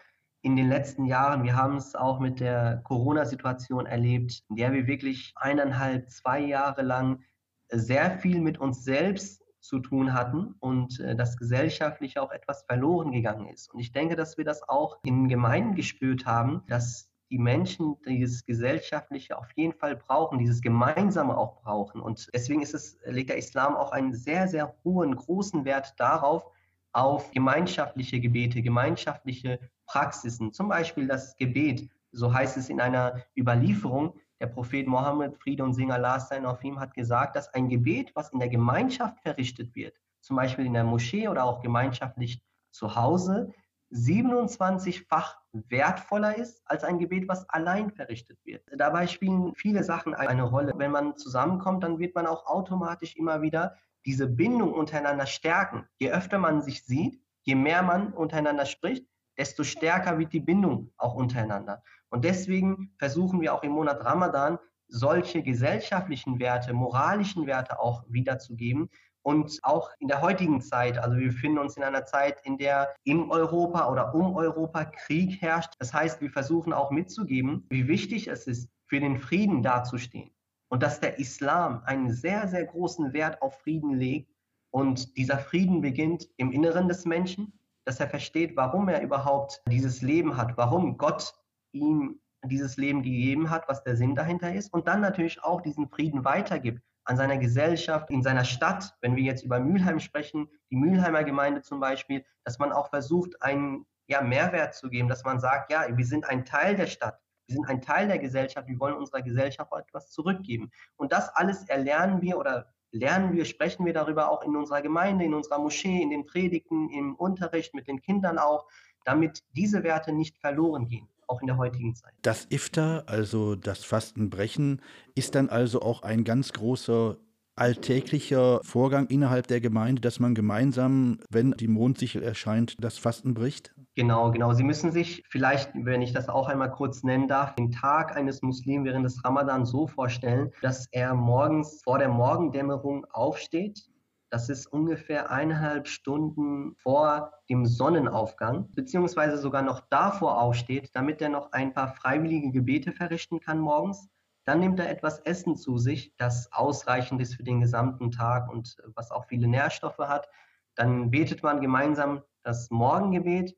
in 0.43 0.57
den 0.57 0.69
letzten 0.69 1.05
Jahren, 1.05 1.43
wir 1.43 1.57
haben 1.57 1.77
es 1.77 1.95
auch 1.95 2.21
mit 2.21 2.41
der 2.41 2.81
Corona-Situation 2.85 3.87
erlebt, 3.87 4.45
in 4.49 4.57
der 4.57 4.73
wir 4.73 4.87
wirklich 4.87 5.33
eineinhalb, 5.37 6.11
zwei 6.11 6.41
Jahre 6.41 6.83
lang 6.83 7.23
sehr 7.71 8.19
viel 8.19 8.41
mit 8.41 8.59
uns 8.59 8.85
selbst 8.85 9.45
zu 9.61 9.81
tun 9.81 10.15
hatten 10.15 10.55
und 10.61 11.01
äh, 11.01 11.17
das 11.17 11.37
gesellschaftlich 11.37 12.19
auch 12.19 12.31
etwas 12.31 12.63
verloren 12.63 13.13
gegangen 13.13 13.49
ist. 13.49 13.73
Und 13.73 13.81
ich 13.81 13.93
denke, 13.93 14.17
dass 14.17 14.39
wir 14.39 14.45
das 14.45 14.67
auch 14.69 14.99
in 15.05 15.29
Gemeinden 15.29 15.75
gespürt 15.75 16.25
haben, 16.25 16.63
dass 16.69 17.11
die 17.31 17.39
Menschen 17.39 17.97
dieses 18.07 18.47
Gesellschaftliche 18.47 19.37
auf 19.37 19.51
jeden 19.55 19.75
Fall 19.75 19.97
brauchen, 19.97 20.39
dieses 20.39 20.63
Gemeinsame 20.63 21.37
auch 21.37 21.61
brauchen. 21.61 22.01
Und 22.01 22.29
deswegen 22.33 22.63
ist 22.63 22.73
es, 22.73 22.99
legt 23.05 23.29
der 23.29 23.37
Islam 23.37 23.77
auch 23.77 23.93
einen 23.93 24.15
sehr, 24.15 24.49
sehr 24.49 24.75
hohen, 24.85 25.15
großen 25.15 25.65
Wert 25.65 25.95
darauf, 25.99 26.51
auf 26.93 27.31
gemeinschaftliche 27.33 28.19
Gebete, 28.21 28.63
gemeinschaftliche 28.63 29.61
Praxisen. 29.89 30.53
Zum 30.53 30.69
Beispiel 30.69 31.09
das 31.09 31.37
Gebet, 31.37 31.89
so 32.13 32.33
heißt 32.33 32.57
es 32.57 32.69
in 32.69 32.81
einer 32.81 33.23
Überlieferung. 33.37 34.15
Der 34.41 34.47
Prophet 34.47 34.87
Mohammed, 34.87 35.37
Friede 35.37 35.65
und 35.65 35.75
Sing 35.75 35.91
Allah 35.91 36.21
sein 36.21 36.47
auf 36.47 36.63
ihm, 36.63 36.79
hat 36.79 36.95
gesagt, 36.95 37.35
dass 37.35 37.53
ein 37.55 37.69
Gebet, 37.69 38.13
was 38.15 38.31
in 38.31 38.39
der 38.39 38.49
Gemeinschaft 38.49 39.19
verrichtet 39.21 39.75
wird, 39.75 39.95
zum 40.21 40.37
Beispiel 40.37 40.67
in 40.67 40.75
der 40.75 40.85
Moschee 40.85 41.27
oder 41.27 41.45
auch 41.45 41.61
gemeinschaftlich 41.61 42.41
zu 42.71 42.95
Hause, 42.95 43.53
27-fach 43.93 45.39
wertvoller 45.53 46.37
ist 46.37 46.61
als 46.67 46.85
ein 46.85 46.99
Gebet, 46.99 47.27
was 47.27 47.49
allein 47.49 47.91
verrichtet 47.91 48.39
wird. 48.45 48.63
Dabei 48.77 49.07
spielen 49.07 49.55
viele 49.55 49.83
Sachen 49.83 50.15
eine 50.15 50.43
Rolle. 50.43 50.75
Wenn 50.77 50.91
man 50.91 51.17
zusammenkommt, 51.17 51.83
dann 51.83 51.99
wird 51.99 52.15
man 52.15 52.27
auch 52.27 52.47
automatisch 52.47 53.17
immer 53.17 53.41
wieder 53.41 53.77
diese 54.05 54.27
Bindung 54.27 54.75
untereinander 54.75 55.27
stärken. 55.27 55.87
Je 55.99 56.11
öfter 56.11 56.39
man 56.39 56.61
sich 56.61 56.85
sieht, 56.85 57.21
je 57.43 57.55
mehr 57.55 57.83
man 57.83 58.13
untereinander 58.13 58.67
spricht, 58.67 59.07
desto 59.39 59.65
stärker 59.65 60.19
wird 60.19 60.33
die 60.33 60.41
Bindung 60.41 60.91
auch 60.97 61.15
untereinander. 61.15 61.83
Und 62.11 62.25
deswegen 62.25 62.93
versuchen 62.99 63.41
wir 63.41 63.55
auch 63.55 63.63
im 63.63 63.73
Monat 63.73 64.05
Ramadan 64.05 64.59
solche 64.89 65.43
gesellschaftlichen 65.43 66.39
Werte, 66.39 66.73
moralischen 66.73 67.47
Werte 67.47 67.79
auch 67.79 68.05
wiederzugeben, 68.09 68.91
und 69.29 69.59
auch 69.63 69.91
in 69.99 70.09
der 70.09 70.23
heutigen 70.23 70.63
Zeit, 70.63 70.97
also 70.97 71.19
wir 71.19 71.27
befinden 71.27 71.59
uns 71.59 71.77
in 71.77 71.83
einer 71.83 72.07
Zeit, 72.07 72.41
in 72.45 72.57
der 72.57 72.95
in 73.05 73.31
Europa 73.31 73.91
oder 73.91 74.15
um 74.15 74.35
Europa 74.35 74.87
Krieg 74.87 75.43
herrscht. 75.43 75.75
Das 75.79 75.93
heißt, 75.93 76.23
wir 76.23 76.31
versuchen 76.31 76.73
auch 76.73 76.91
mitzugeben, 76.91 77.67
wie 77.69 77.89
wichtig 77.89 78.29
es 78.29 78.47
ist, 78.47 78.71
für 78.87 79.01
den 79.01 79.19
Frieden 79.19 79.63
dazustehen. 79.63 80.31
Und 80.71 80.83
dass 80.83 81.01
der 81.01 81.19
Islam 81.19 81.83
einen 81.85 82.11
sehr, 82.11 82.49
sehr 82.49 82.65
großen 82.65 83.13
Wert 83.13 83.43
auf 83.43 83.59
Frieden 83.61 83.95
legt. 83.99 84.33
Und 84.71 85.15
dieser 85.19 85.39
Frieden 85.39 85.83
beginnt 85.83 86.27
im 86.39 86.51
Inneren 86.51 86.89
des 86.89 87.05
Menschen, 87.05 87.58
dass 87.89 88.01
er 88.01 88.09
versteht, 88.09 88.55
warum 88.55 88.91
er 88.91 89.01
überhaupt 89.01 89.63
dieses 89.67 90.03
Leben 90.03 90.37
hat, 90.37 90.59
warum 90.59 90.99
Gott 90.99 91.33
ihm 91.73 92.21
dieses 92.45 92.77
Leben 92.77 93.03
gegeben 93.03 93.49
hat, 93.49 93.67
was 93.67 93.83
der 93.83 93.97
Sinn 93.97 94.15
dahinter 94.15 94.55
ist. 94.55 94.75
Und 94.75 94.87
dann 94.87 95.01
natürlich 95.01 95.43
auch 95.43 95.63
diesen 95.63 95.89
Frieden 95.89 96.23
weitergibt 96.23 96.83
an 97.05 97.17
seiner 97.17 97.39
Gesellschaft, 97.39 98.11
in 98.11 98.23
seiner 98.23 98.45
Stadt, 98.45 98.95
wenn 99.01 99.17
wir 99.17 99.23
jetzt 99.23 99.43
über 99.43 99.59
Mülheim 99.59 100.01
sprechen, 100.01 100.51
die 100.71 100.77
Mülheimer 100.77 101.25
Gemeinde 101.25 101.63
zum 101.63 101.81
Beispiel, 101.81 102.23
dass 102.45 102.59
man 102.59 102.73
auch 102.73 102.91
versucht, 102.91 103.41
einen 103.41 103.87
ja, 104.07 104.21
Mehrwert 104.21 104.75
zu 104.75 104.91
geben, 104.91 105.09
dass 105.09 105.25
man 105.25 105.41
sagt, 105.41 105.73
ja, 105.73 105.87
wir 105.91 106.05
sind 106.05 106.29
ein 106.29 106.45
Teil 106.45 106.77
der 106.77 106.89
Stadt, 106.89 107.19
wir 107.47 107.55
sind 107.55 107.71
ein 107.71 107.81
Teil 107.81 108.09
der 108.09 108.19
Gesellschaft, 108.19 108.69
wir 108.69 108.79
wollen 108.79 108.97
unserer 108.97 109.23
Gesellschaft 109.23 109.73
etwas 109.73 110.11
zurückgeben. 110.11 110.71
Und 110.97 111.11
das 111.11 111.31
alles 111.31 111.67
erlernen 111.71 112.21
wir 112.21 112.37
oder 112.37 112.67
lernen 112.91 113.33
wir, 113.35 113.45
sprechen 113.45 113.85
wir 113.87 113.93
darüber 113.93 114.31
auch 114.31 114.43
in 114.43 114.57
unserer 114.57 114.83
Gemeinde, 114.83 115.25
in 115.25 115.35
unserer 115.35 115.59
Moschee, 115.59 116.03
in 116.03 116.11
den 116.11 116.27
Predigten, 116.27 116.89
im 116.91 117.15
Unterricht, 117.15 117.75
mit 117.75 117.89
den 117.89 118.01
Kindern 118.01 118.39
auch, 118.39 118.67
damit 119.05 119.43
diese 119.57 119.83
Werte 119.83 120.13
nicht 120.13 120.39
verloren 120.39 120.89
gehen 120.89 121.09
auch 121.29 121.43
in 121.43 121.47
der 121.47 121.59
heutigen 121.59 121.95
Zeit. 121.95 122.15
Das 122.23 122.47
Iftar, 122.51 123.05
also 123.07 123.55
das 123.55 123.85
Fastenbrechen, 123.85 124.81
ist 125.15 125.35
dann 125.35 125.51
also 125.51 125.83
auch 125.83 126.03
ein 126.03 126.25
ganz 126.25 126.53
großer 126.55 127.19
alltäglicher 127.55 128.61
Vorgang 128.63 129.09
innerhalb 129.09 129.47
der 129.49 129.61
Gemeinde, 129.61 130.01
dass 130.01 130.21
man 130.21 130.35
gemeinsam, 130.35 131.19
wenn 131.29 131.53
die 131.53 131.69
Mondsichel 131.69 132.23
erscheint, 132.23 132.77
das 132.81 132.99
Fasten 132.99 133.35
bricht? 133.35 133.75
Genau, 133.99 134.31
genau. 134.31 134.53
Sie 134.53 134.63
müssen 134.63 134.93
sich 134.93 135.25
vielleicht, 135.29 135.73
wenn 135.75 136.03
ich 136.03 136.13
das 136.13 136.29
auch 136.29 136.47
einmal 136.47 136.71
kurz 136.71 137.03
nennen 137.03 137.27
darf, 137.27 137.57
den 137.57 137.73
Tag 137.73 138.17
eines 138.17 138.43
Muslims 138.43 138.85
während 138.85 139.05
des 139.05 139.25
Ramadan 139.25 139.67
so 139.67 139.89
vorstellen, 139.89 140.53
dass 140.63 140.87
er 140.93 141.17
morgens 141.17 141.83
vor 141.83 141.99
der 141.99 142.09
Morgendämmerung 142.09 143.07
aufsteht, 143.07 143.91
das 144.31 144.51
ist 144.51 144.69
ungefähr 144.69 145.33
eineinhalb 145.33 145.89
Stunden 145.89 146.77
vor 146.77 147.33
dem 147.51 147.67
Sonnenaufgang, 147.67 148.71
beziehungsweise 148.71 149.37
sogar 149.37 149.63
noch 149.63 149.81
davor 149.91 150.41
aufsteht, 150.41 150.91
damit 150.95 151.21
er 151.21 151.31
noch 151.31 151.51
ein 151.51 151.75
paar 151.75 151.89
freiwillige 151.89 152.53
Gebete 152.53 152.93
verrichten 152.93 153.41
kann 153.41 153.59
morgens. 153.59 154.09
Dann 154.45 154.61
nimmt 154.61 154.79
er 154.79 154.91
etwas 154.91 155.19
Essen 155.23 155.57
zu 155.57 155.77
sich, 155.77 156.15
das 156.19 156.53
ausreichend 156.53 157.21
ist 157.21 157.35
für 157.35 157.43
den 157.43 157.61
gesamten 157.61 158.13
Tag 158.13 158.49
und 158.49 158.77
was 158.95 159.11
auch 159.11 159.25
viele 159.25 159.49
Nährstoffe 159.49 159.99
hat. 159.99 160.29
Dann 160.77 161.11
betet 161.11 161.43
man 161.43 161.61
gemeinsam 161.61 162.23
das 162.45 162.71
Morgengebet 162.71 163.57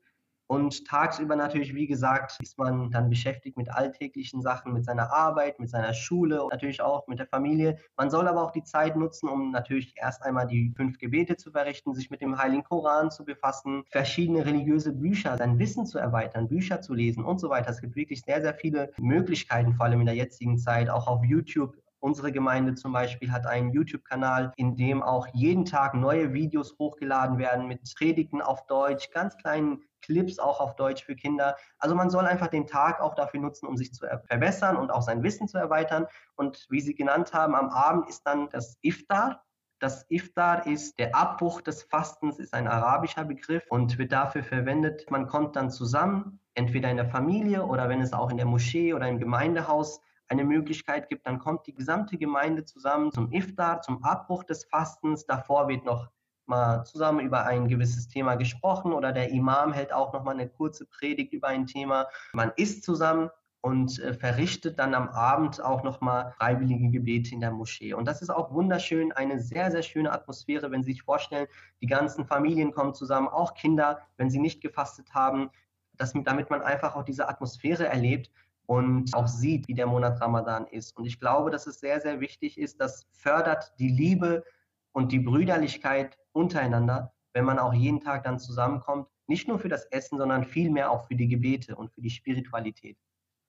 und 0.51 0.85
tagsüber 0.85 1.37
natürlich, 1.37 1.73
wie 1.73 1.87
gesagt, 1.87 2.37
ist 2.41 2.57
man 2.57 2.91
dann 2.91 3.09
beschäftigt 3.09 3.55
mit 3.55 3.71
alltäglichen 3.71 4.41
Sachen, 4.41 4.73
mit 4.73 4.83
seiner 4.83 5.13
Arbeit, 5.13 5.61
mit 5.61 5.69
seiner 5.69 5.93
Schule, 5.93 6.43
und 6.43 6.51
natürlich 6.51 6.81
auch 6.81 7.07
mit 7.07 7.19
der 7.19 7.27
Familie. 7.27 7.77
Man 7.95 8.09
soll 8.09 8.27
aber 8.27 8.43
auch 8.43 8.51
die 8.51 8.65
Zeit 8.65 8.97
nutzen, 8.97 9.29
um 9.29 9.51
natürlich 9.51 9.93
erst 9.95 10.21
einmal 10.23 10.47
die 10.47 10.73
fünf 10.75 10.97
Gebete 10.97 11.37
zu 11.37 11.51
verrichten, 11.51 11.93
sich 11.93 12.09
mit 12.09 12.19
dem 12.19 12.37
Heiligen 12.37 12.65
Koran 12.65 13.11
zu 13.11 13.23
befassen, 13.23 13.85
verschiedene 13.91 14.45
religiöse 14.45 14.91
Bücher, 14.91 15.37
sein 15.37 15.57
Wissen 15.57 15.85
zu 15.85 15.99
erweitern, 15.99 16.49
Bücher 16.49 16.81
zu 16.81 16.93
lesen 16.93 17.23
und 17.23 17.39
so 17.39 17.49
weiter. 17.49 17.69
Es 17.69 17.79
gibt 17.79 17.95
wirklich 17.95 18.21
sehr, 18.21 18.41
sehr 18.41 18.53
viele 18.53 18.91
Möglichkeiten, 18.97 19.75
vor 19.75 19.85
allem 19.85 20.01
in 20.01 20.07
der 20.07 20.15
jetzigen 20.15 20.57
Zeit, 20.57 20.89
auch 20.89 21.07
auf 21.07 21.23
YouTube 21.23 21.77
Unsere 22.03 22.31
Gemeinde 22.31 22.73
zum 22.73 22.93
Beispiel 22.93 23.31
hat 23.31 23.45
einen 23.45 23.73
YouTube-Kanal, 23.73 24.53
in 24.55 24.75
dem 24.75 25.03
auch 25.03 25.27
jeden 25.33 25.65
Tag 25.65 25.93
neue 25.93 26.33
Videos 26.33 26.75
hochgeladen 26.79 27.37
werden 27.37 27.67
mit 27.67 27.81
Predigten 27.95 28.41
auf 28.41 28.65
Deutsch, 28.65 29.11
ganz 29.11 29.37
kleinen 29.37 29.83
Clips 30.01 30.39
auch 30.39 30.59
auf 30.59 30.75
Deutsch 30.75 31.03
für 31.03 31.15
Kinder. 31.15 31.55
Also 31.77 31.95
man 31.95 32.09
soll 32.09 32.25
einfach 32.25 32.47
den 32.47 32.67
Tag 32.67 32.99
auch 32.99 33.15
dafür 33.15 33.39
nutzen, 33.39 33.67
um 33.67 33.77
sich 33.77 33.93
zu 33.93 34.05
verbessern 34.25 34.77
und 34.77 34.91
auch 34.91 35.01
sein 35.01 35.23
Wissen 35.23 35.47
zu 35.47 35.57
erweitern. 35.57 36.07
Und 36.35 36.67
wie 36.69 36.81
Sie 36.81 36.95
genannt 36.95 37.33
haben, 37.33 37.55
am 37.55 37.69
Abend 37.69 38.09
ist 38.09 38.23
dann 38.25 38.49
das 38.49 38.77
Iftar. 38.81 39.43
Das 39.79 40.05
Iftar 40.09 40.67
ist 40.67 40.99
der 40.99 41.15
Abbruch 41.15 41.61
des 41.61 41.83
Fastens, 41.83 42.37
ist 42.37 42.53
ein 42.53 42.67
arabischer 42.67 43.25
Begriff 43.25 43.63
und 43.69 43.97
wird 43.97 44.11
dafür 44.11 44.43
verwendet. 44.43 45.09
Man 45.09 45.27
kommt 45.27 45.55
dann 45.55 45.71
zusammen, 45.71 46.39
entweder 46.53 46.91
in 46.91 46.97
der 46.97 47.09
Familie 47.09 47.65
oder 47.65 47.89
wenn 47.89 48.01
es 48.01 48.13
auch 48.13 48.29
in 48.29 48.37
der 48.37 48.45
Moschee 48.45 48.93
oder 48.93 49.07
im 49.07 49.17
Gemeindehaus 49.17 50.01
eine 50.31 50.45
Möglichkeit 50.45 51.09
gibt, 51.09 51.27
dann 51.27 51.39
kommt 51.39 51.67
die 51.67 51.73
gesamte 51.73 52.17
Gemeinde 52.17 52.63
zusammen 52.63 53.11
zum 53.11 53.31
Iftar, 53.31 53.81
zum 53.81 54.03
Abbruch 54.03 54.43
des 54.43 54.65
Fastens. 54.65 55.25
Davor 55.25 55.67
wird 55.67 55.83
noch 55.83 56.09
mal 56.45 56.83
zusammen 56.83 57.19
über 57.21 57.45
ein 57.45 57.67
gewisses 57.67 58.07
Thema 58.07 58.35
gesprochen 58.35 58.93
oder 58.93 59.11
der 59.11 59.29
Imam 59.29 59.73
hält 59.73 59.93
auch 59.93 60.13
noch 60.13 60.23
mal 60.23 60.31
eine 60.31 60.49
kurze 60.49 60.85
Predigt 60.85 61.33
über 61.33 61.47
ein 61.47 61.67
Thema. 61.67 62.07
Man 62.33 62.51
isst 62.55 62.83
zusammen 62.83 63.29
und 63.61 63.99
äh, 63.99 64.13
verrichtet 64.13 64.79
dann 64.79 64.95
am 64.95 65.07
Abend 65.09 65.63
auch 65.63 65.83
noch 65.83 66.01
mal 66.01 66.31
freiwillige 66.37 66.89
Gebete 66.89 67.33
in 67.33 67.41
der 67.41 67.51
Moschee. 67.51 67.93
Und 67.93 68.05
das 68.05 68.21
ist 68.21 68.31
auch 68.31 68.51
wunderschön, 68.51 69.11
eine 69.11 69.39
sehr, 69.39 69.71
sehr 69.71 69.83
schöne 69.83 70.11
Atmosphäre, 70.11 70.71
wenn 70.71 70.83
Sie 70.83 70.93
sich 70.93 71.03
vorstellen, 71.03 71.47
die 71.79 71.87
ganzen 71.87 72.25
Familien 72.25 72.71
kommen 72.71 72.93
zusammen, 72.93 73.27
auch 73.27 73.53
Kinder, 73.53 74.01
wenn 74.17 74.29
sie 74.29 74.39
nicht 74.39 74.61
gefastet 74.61 75.13
haben, 75.13 75.51
dass, 75.97 76.13
damit 76.13 76.49
man 76.49 76.61
einfach 76.61 76.95
auch 76.95 77.03
diese 77.03 77.29
Atmosphäre 77.29 77.85
erlebt 77.85 78.31
und 78.65 79.13
auch 79.13 79.27
sieht, 79.27 79.67
wie 79.67 79.75
der 79.75 79.87
Monat 79.87 80.19
Ramadan 80.21 80.65
ist. 80.65 80.97
Und 80.97 81.05
ich 81.05 81.19
glaube, 81.19 81.51
dass 81.51 81.67
es 81.67 81.79
sehr, 81.79 82.01
sehr 82.01 82.19
wichtig 82.19 82.57
ist, 82.57 82.81
das 82.81 83.05
fördert 83.11 83.73
die 83.77 83.89
Liebe 83.89 84.43
und 84.91 85.11
die 85.11 85.19
Brüderlichkeit 85.19 86.17
untereinander, 86.33 87.13
wenn 87.33 87.45
man 87.45 87.59
auch 87.59 87.73
jeden 87.73 87.99
Tag 87.99 88.23
dann 88.23 88.39
zusammenkommt, 88.39 89.07
nicht 89.27 89.47
nur 89.47 89.59
für 89.59 89.69
das 89.69 89.85
Essen, 89.85 90.17
sondern 90.17 90.43
vielmehr 90.43 90.91
auch 90.91 91.07
für 91.07 91.15
die 91.15 91.27
Gebete 91.27 91.75
und 91.75 91.91
für 91.91 92.01
die 92.01 92.09
Spiritualität 92.09 92.97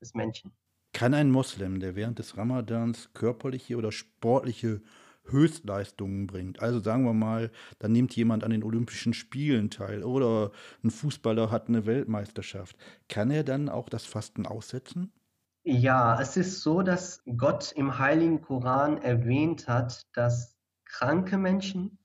des 0.00 0.14
Menschen. 0.14 0.52
Kann 0.92 1.14
ein 1.14 1.30
Moslem, 1.30 1.80
der 1.80 1.96
während 1.96 2.18
des 2.18 2.36
Ramadans 2.36 3.12
körperliche 3.14 3.76
oder 3.76 3.92
sportliche 3.92 4.82
Höchstleistungen 5.24 6.26
bringt, 6.26 6.60
also 6.60 6.80
sagen 6.80 7.04
wir 7.04 7.12
mal, 7.12 7.50
da 7.78 7.88
nimmt 7.88 8.14
jemand 8.16 8.42
an 8.42 8.50
den 8.50 8.64
Olympischen 8.64 9.14
Spielen 9.14 9.70
teil 9.70 10.02
oder 10.02 10.50
ein 10.82 10.90
Fußballer 10.90 11.50
hat 11.50 11.68
eine 11.68 11.86
Weltmeisterschaft, 11.86 12.76
kann 13.08 13.30
er 13.30 13.44
dann 13.44 13.68
auch 13.68 13.88
das 13.88 14.04
Fasten 14.04 14.46
aussetzen? 14.46 15.12
Ja, 15.64 16.20
es 16.20 16.36
ist 16.36 16.60
so, 16.62 16.82
dass 16.82 17.22
Gott 17.36 17.72
im 17.72 17.98
Heiligen 17.98 18.40
Koran 18.42 18.98
erwähnt 18.98 19.68
hat, 19.68 20.08
dass 20.12 20.56
kranke 20.84 21.38
Menschen 21.38 21.98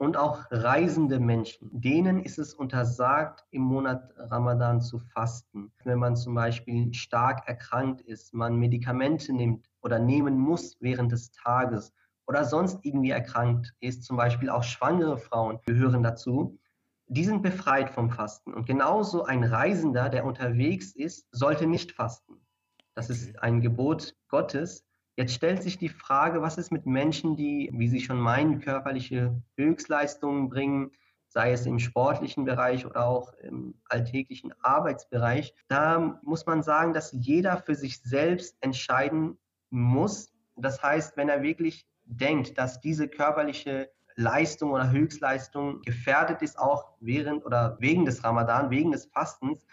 und 0.00 0.16
auch 0.16 0.46
reisende 0.50 1.20
Menschen, 1.20 1.68
denen 1.72 2.20
ist 2.22 2.38
es 2.38 2.54
untersagt, 2.54 3.44
im 3.50 3.60
Monat 3.60 4.14
Ramadan 4.16 4.80
zu 4.80 4.98
fasten. 4.98 5.72
Wenn 5.84 5.98
man 5.98 6.16
zum 6.16 6.34
Beispiel 6.34 6.94
stark 6.94 7.46
erkrankt 7.46 8.00
ist, 8.00 8.32
man 8.32 8.56
Medikamente 8.56 9.34
nimmt 9.34 9.68
oder 9.82 9.98
nehmen 9.98 10.38
muss 10.38 10.78
während 10.80 11.12
des 11.12 11.32
Tages 11.32 11.92
oder 12.26 12.46
sonst 12.46 12.78
irgendwie 12.82 13.10
erkrankt 13.10 13.74
ist, 13.80 14.04
zum 14.04 14.16
Beispiel 14.16 14.48
auch 14.48 14.62
schwangere 14.62 15.18
Frauen 15.18 15.58
gehören 15.66 16.02
dazu, 16.02 16.58
die 17.06 17.24
sind 17.24 17.42
befreit 17.42 17.90
vom 17.90 18.08
Fasten. 18.08 18.54
Und 18.54 18.66
genauso 18.66 19.24
ein 19.24 19.44
Reisender, 19.44 20.08
der 20.08 20.24
unterwegs 20.24 20.92
ist, 20.92 21.28
sollte 21.30 21.66
nicht 21.66 21.92
fasten. 21.92 22.40
Das 22.94 23.10
ist 23.10 23.38
ein 23.42 23.60
Gebot 23.60 24.16
Gottes. 24.28 24.86
Jetzt 25.16 25.34
stellt 25.34 25.62
sich 25.62 25.78
die 25.78 25.88
Frage, 25.88 26.40
was 26.40 26.56
ist 26.56 26.72
mit 26.72 26.86
Menschen, 26.86 27.36
die, 27.36 27.70
wie 27.72 27.88
sie 27.88 28.00
schon 28.00 28.18
meinen, 28.18 28.60
körperliche 28.60 29.42
Höchstleistungen 29.56 30.48
bringen, 30.48 30.92
sei 31.28 31.52
es 31.52 31.66
im 31.66 31.78
sportlichen 31.78 32.44
Bereich 32.44 32.86
oder 32.86 33.06
auch 33.06 33.32
im 33.34 33.74
alltäglichen 33.88 34.52
Arbeitsbereich. 34.62 35.54
Da 35.68 36.20
muss 36.22 36.44
man 36.46 36.62
sagen, 36.62 36.92
dass 36.92 37.12
jeder 37.12 37.58
für 37.58 37.74
sich 37.74 38.02
selbst 38.02 38.56
entscheiden 38.60 39.38
muss. 39.70 40.32
Das 40.56 40.82
heißt, 40.82 41.16
wenn 41.16 41.28
er 41.28 41.42
wirklich 41.42 41.86
denkt, 42.04 42.58
dass 42.58 42.80
diese 42.80 43.08
körperliche 43.08 43.90
Leistung 44.16 44.72
oder 44.72 44.90
Höchstleistung 44.90 45.82
gefährdet 45.82 46.42
ist, 46.42 46.58
auch 46.58 46.96
während 47.00 47.46
oder 47.46 47.76
wegen 47.80 48.04
des 48.04 48.24
Ramadan, 48.24 48.70
wegen 48.70 48.90
des 48.90 49.06
Fastens, 49.06 49.64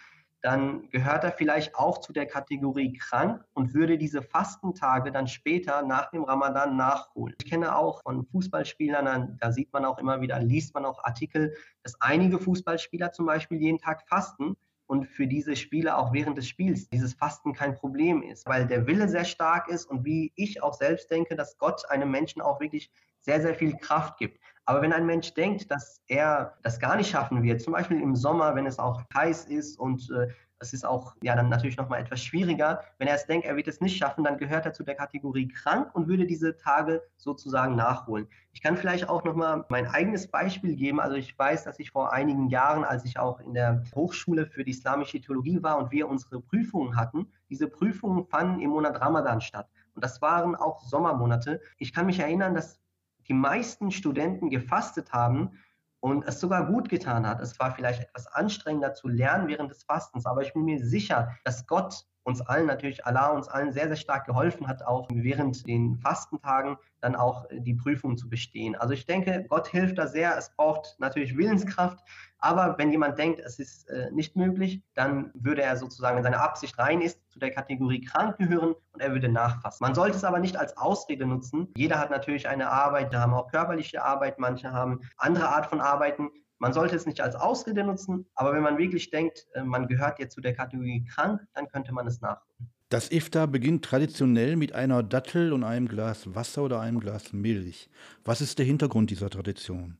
dann 0.42 0.90
gehört 0.90 1.24
er 1.24 1.32
vielleicht 1.32 1.76
auch 1.76 2.00
zu 2.00 2.14
der 2.14 2.26
Kategorie 2.26 2.94
krank 2.94 3.44
und 3.54 3.74
würde 3.74 3.98
diese 3.98 4.22
Fastentage 4.22 5.12
dann 5.12 5.28
später 5.28 5.82
nach 5.82 6.12
dem 6.12 6.24
Ramadan 6.24 6.76
nachholen. 6.76 7.36
Ich 7.42 7.50
kenne 7.50 7.76
auch 7.76 8.04
von 8.04 8.26
Fußballspielern, 8.26 9.38
da 9.40 9.52
sieht 9.52 9.74
man 9.74 9.86
auch 9.86 9.98
immer 9.98 10.22
wieder, 10.22 10.40
liest 10.40 10.74
man 10.74 10.86
auch 10.86 11.04
Artikel, 11.04 11.56
dass 11.84 12.00
einige 12.02 12.40
Fußballspieler 12.40 13.12
zum 13.12 13.26
Beispiel 13.26 13.60
jeden 13.60 13.80
Tag 13.80 14.08
fasten 14.08 14.56
und 14.86 15.06
für 15.06 15.28
diese 15.28 15.56
Spiele 15.56 15.98
auch 15.98 16.14
während 16.14 16.38
des 16.38 16.48
Spiels 16.48 16.88
dieses 16.90 17.14
Fasten 17.14 17.54
kein 17.54 17.76
Problem 17.76 18.24
ist, 18.24 18.46
weil 18.48 18.68
der 18.68 18.88
Wille 18.88 19.10
sehr 19.10 19.26
stark 19.26 19.68
ist 19.68 19.86
und 19.86 20.06
wie 20.06 20.32
ich 20.36 20.64
auch 20.64 20.74
selbst 20.74 21.12
denke, 21.12 21.36
dass 21.36 21.58
Gott 21.58 21.90
einem 21.90 22.10
Menschen 22.10 22.42
auch 22.42 22.60
wirklich 22.60 22.90
sehr, 23.22 23.42
sehr 23.42 23.56
viel 23.56 23.76
Kraft 23.78 24.18
gibt. 24.18 24.40
Aber 24.68 24.82
wenn 24.82 24.92
ein 24.92 25.06
Mensch 25.06 25.34
denkt, 25.34 25.72
dass 25.72 26.02
er 26.08 26.54
das 26.62 26.78
gar 26.80 26.98
nicht 26.98 27.10
schaffen 27.10 27.42
wird, 27.42 27.62
zum 27.62 27.72
Beispiel 27.72 28.02
im 28.02 28.18
Sommer, 28.18 28.54
wenn 28.54 28.66
es 28.66 28.80
auch 28.80 29.02
heiß 29.16 29.46
ist 29.46 29.80
und 29.80 30.12
äh, 30.12 30.28
es 30.60 30.74
ist 30.74 30.86
auch 30.86 31.16
ja 31.22 31.36
dann 31.36 31.48
natürlich 31.48 31.78
nochmal 31.78 32.02
etwas 32.02 32.22
schwieriger. 32.22 32.84
Wenn 32.98 33.08
er 33.08 33.16
es 33.16 33.26
denkt, 33.26 33.48
er 33.48 33.56
wird 33.56 33.70
es 33.70 33.80
nicht 33.80 33.98
schaffen, 33.98 34.26
dann 34.26 34.38
gehört 34.38 34.66
er 34.66 34.74
zu 34.74 34.84
der 34.84 34.96
Kategorie 34.96 35.48
krank 35.48 35.96
und 35.96 36.10
würde 36.10 36.26
diese 36.26 36.58
Tage 36.58 37.02
sozusagen 37.16 37.76
nachholen. 37.76 38.28
Ich 38.52 38.62
kann 38.62 38.76
vielleicht 38.76 39.08
auch 39.08 39.24
nochmal 39.24 39.64
mein 39.70 39.88
eigenes 39.88 40.28
Beispiel 40.28 40.76
geben. 40.76 41.00
Also 41.00 41.16
ich 41.16 41.38
weiß, 41.40 41.64
dass 41.64 41.80
ich 41.80 41.92
vor 41.92 42.12
einigen 42.12 42.50
Jahren, 42.50 42.84
als 42.84 43.06
ich 43.06 43.18
auch 43.20 43.40
in 43.40 43.54
der 43.54 43.86
Hochschule 43.96 44.48
für 44.48 44.66
die 44.66 44.72
islamische 44.72 45.22
Theologie 45.22 45.64
war 45.64 45.78
und 45.78 45.92
wir 45.92 46.10
unsere 46.10 46.42
Prüfungen 46.42 46.98
hatten, 46.98 47.32
diese 47.50 47.70
Prüfungen 47.70 48.26
fanden 48.26 48.60
im 48.60 48.72
Monat 48.72 49.00
Ramadan 49.00 49.40
statt. 49.40 49.70
Und 49.96 50.04
das 50.04 50.22
waren 50.22 50.56
auch 50.56 50.82
Sommermonate. 50.82 51.62
Ich 51.78 51.94
kann 51.94 52.08
mich 52.08 52.20
erinnern, 52.20 52.54
dass 52.54 52.82
die 53.28 53.34
meisten 53.34 53.92
Studenten 53.92 54.50
gefastet 54.50 55.14
haben 55.14 55.52
und 56.00 56.26
es 56.26 56.40
sogar 56.40 56.66
gut 56.68 56.90
getan 56.90 57.28
hat. 57.28 57.42
Es 57.42 57.60
war 57.60 57.72
vielleicht 57.72 58.02
etwas 58.02 58.28
anstrengender 58.28 58.94
zu 58.94 59.08
lernen 59.08 59.48
während 59.48 59.72
des 59.72 59.84
Fastens, 59.84 60.26
aber 60.26 60.42
ich 60.42 60.54
bin 60.54 60.64
mir 60.64 60.80
sicher, 60.80 61.36
dass 61.44 61.66
Gott 61.68 62.06
uns 62.28 62.42
allen 62.42 62.68
natürlich, 62.68 63.06
Allah 63.06 63.30
uns 63.30 63.48
allen 63.48 63.72
sehr, 63.72 63.88
sehr 63.88 63.96
stark 63.96 64.26
geholfen 64.26 64.68
hat, 64.68 64.84
auch 64.84 65.08
während 65.14 65.66
den 65.66 65.96
Fastentagen 65.96 66.76
dann 67.00 67.16
auch 67.16 67.46
die 67.52 67.74
Prüfung 67.74 68.18
zu 68.18 68.28
bestehen. 68.28 68.76
Also 68.76 68.94
ich 68.94 69.06
denke, 69.06 69.46
Gott 69.48 69.70
hilft 69.70 69.98
da 69.98 70.08
sehr. 70.08 70.38
Es 70.38 70.54
braucht 70.54 70.98
natürlich 71.00 71.38
Willenskraft, 71.38 72.04
aber 72.40 72.78
wenn 72.78 72.92
jemand 72.92 73.18
denkt, 73.18 73.40
es 73.40 73.60
ist 73.60 73.90
äh, 73.90 74.12
nicht 74.12 74.36
möglich, 74.36 74.82
dann 74.94 75.32
würde 75.34 75.64
er 75.64 75.76
sozusagen, 75.78 76.18
wenn 76.18 76.24
seine 76.24 76.40
Absicht 76.40 76.78
rein 76.78 77.02
ist, 77.02 77.20
zu 77.30 77.40
der 77.40 77.52
Kategorie 77.52 78.02
krank 78.02 78.38
gehören 78.38 78.76
und 78.92 79.02
er 79.02 79.12
würde 79.12 79.30
nachfassen. 79.30 79.84
Man 79.84 79.96
sollte 79.96 80.18
es 80.18 80.24
aber 80.24 80.40
nicht 80.40 80.58
als 80.58 80.78
Ausrede 80.78 81.26
nutzen. 81.26 81.70
Jeder 81.76 82.00
hat 82.00 82.12
natürlich 82.12 82.48
eine 82.48 82.70
Arbeit, 82.70 83.14
da 83.14 83.22
haben 83.22 83.34
auch 83.34 83.50
körperliche 83.50 84.04
Arbeit, 84.04 84.40
manche 84.40 84.72
haben 84.72 85.02
andere 85.18 85.50
Art 85.50 85.68
von 85.68 85.82
Arbeiten. 85.82 86.30
Man 86.60 86.74
sollte 86.74 86.96
es 86.96 87.06
nicht 87.06 87.22
als 87.22 87.36
Ausrede 87.36 87.84
nutzen, 87.84 88.26
aber 88.34 88.54
wenn 88.54 88.64
man 88.64 88.78
wirklich 88.78 89.10
denkt, 89.10 89.48
äh, 89.54 89.64
man 89.64 89.88
gehört 89.88 90.20
jetzt 90.20 90.34
zu 90.34 90.42
der 90.42 90.54
Kategorie 90.54 91.06
krank, 91.06 91.42
dann 91.54 91.68
könnte 91.68 91.92
man 91.94 92.08
es 92.08 92.22
nachholen. 92.22 92.70
Das 92.90 93.12
Iftar 93.12 93.48
beginnt 93.48 93.84
traditionell 93.84 94.56
mit 94.56 94.74
einer 94.74 95.04
Dattel 95.04 95.52
und 95.52 95.66
einem 95.66 95.90
Glas 95.90 96.34
Wasser 96.36 96.64
oder 96.64 96.80
einem 96.80 97.02
Glas 97.02 97.34
Milch. 97.34 97.90
Was 98.24 98.40
ist 98.40 98.60
der 98.60 98.66
Hintergrund 98.66 99.12
dieser 99.12 99.30
Tradition? 99.30 99.98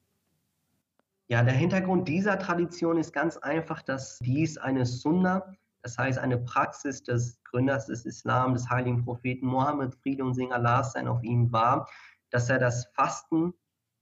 Ja, 1.30 1.44
der 1.44 1.54
Hintergrund 1.54 2.08
dieser 2.08 2.40
Tradition 2.40 2.98
ist 2.98 3.12
ganz 3.12 3.36
einfach, 3.36 3.82
dass 3.82 4.18
dies 4.20 4.58
eine 4.58 4.86
Sunna, 4.86 5.54
das 5.82 5.98
heißt 5.98 6.20
eine 6.20 6.38
Praxis 6.38 7.04
des 7.04 7.44
Gründers 7.44 7.88
des 7.88 8.06
Islam, 8.06 8.54
des 8.54 8.70
heiligen 8.70 9.04
Propheten 9.04 9.46
Mohammed, 9.46 9.94
Friede 9.96 10.24
und 10.24 10.36
Segen 10.36 10.54
Allah 10.54 10.86
sein 10.86 11.08
auf 11.08 11.22
ihm 11.24 11.52
war, 11.52 11.90
dass 12.30 12.50
er 12.50 12.60
das 12.60 12.86
Fasten 12.94 13.54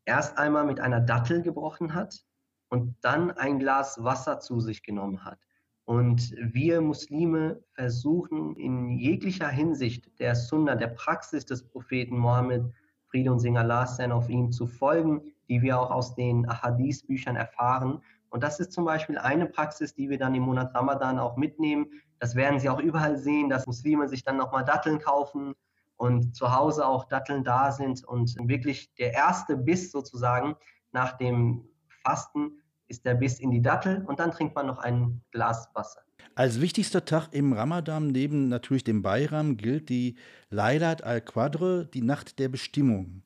erst 0.06 0.38
einmal 0.38 0.66
mit 0.66 0.80
einer 0.80 1.02
Dattel 1.02 1.42
gebrochen 1.42 1.96
hat 1.96 2.24
und 2.70 2.96
dann 3.02 3.32
ein 3.32 3.58
Glas 3.58 4.04
Wasser 4.04 4.40
zu 4.40 4.60
sich 4.60 4.84
genommen 4.84 5.26
hat. 5.26 5.40
Und 5.86 6.32
wir 6.38 6.80
Muslime 6.82 7.64
versuchen 7.74 8.56
in 8.56 8.92
jeglicher 8.92 9.50
Hinsicht 9.50 10.20
der 10.20 10.36
Sunna, 10.36 10.76
der 10.76 10.88
Praxis 10.88 11.46
des 11.46 11.68
Propheten 11.68 12.18
Mohammed, 12.18 12.72
Friede 13.08 13.32
und 13.32 13.40
Segen 13.40 13.58
Allah 13.58 13.88
sein 13.88 14.12
auf 14.12 14.30
ihm 14.30 14.52
zu 14.52 14.68
folgen, 14.68 15.35
die 15.50 15.62
wir 15.62 15.80
auch 15.80 15.92
aus 15.92 16.16
den 16.16 16.48
Ahadith-Büchern 16.48 17.36
erfahren. 17.36 18.02
Und 18.30 18.44
das 18.44 18.60
ist 18.60 18.72
zum 18.72 18.86
Beispiel 18.86 19.18
eine 19.18 19.46
Praxis, 19.46 19.94
die 19.94 20.10
wir 20.10 20.18
dann 20.18 20.36
im 20.36 20.44
Monat 20.44 20.74
Ramadan 20.76 21.20
auch 21.20 21.38
mitnehmen. 21.38 21.88
Das 22.20 22.36
werden 22.36 22.60
Sie 22.60 22.70
auch 22.70 22.80
überall 22.80 23.18
sehen, 23.18 23.50
dass 23.50 23.66
Muslime 23.66 24.08
sich 24.08 24.24
dann 24.24 24.38
nochmal 24.38 24.66
Datteln 24.66 25.00
kaufen 25.00 25.54
und 25.98 26.36
zu 26.36 26.54
Hause 26.54 26.86
auch 26.86 27.06
Datteln 27.06 27.44
da 27.44 27.72
sind. 27.72 28.04
Und 28.04 28.36
wirklich 28.48 28.94
der 28.96 29.14
erste 29.14 29.56
Biss 29.56 29.92
sozusagen 29.92 30.56
nach 30.92 31.18
dem 31.18 31.68
Fasten 32.04 32.62
ist 32.88 33.06
der 33.06 33.16
Biss 33.16 33.40
in 33.40 33.52
die 33.52 33.62
Dattel 33.62 34.04
und 34.06 34.20
dann 34.20 34.32
trinkt 34.32 34.56
man 34.56 34.68
noch 34.68 34.80
ein 34.80 35.22
Glas 35.32 35.70
Wasser. 35.74 36.02
Als 36.36 36.60
wichtigster 36.60 37.06
Tag 37.06 37.30
im 37.32 37.54
Ramadan 37.54 38.08
neben 38.08 38.50
natürlich 38.50 38.84
dem 38.84 39.02
Bayram 39.02 39.58
gilt 39.58 39.90
die 39.90 40.16
Laylat 40.50 41.04
al-Qadr, 41.04 41.86
die 41.86 42.02
Nacht 42.02 42.40
der 42.40 42.50
Bestimmung. 42.50 43.24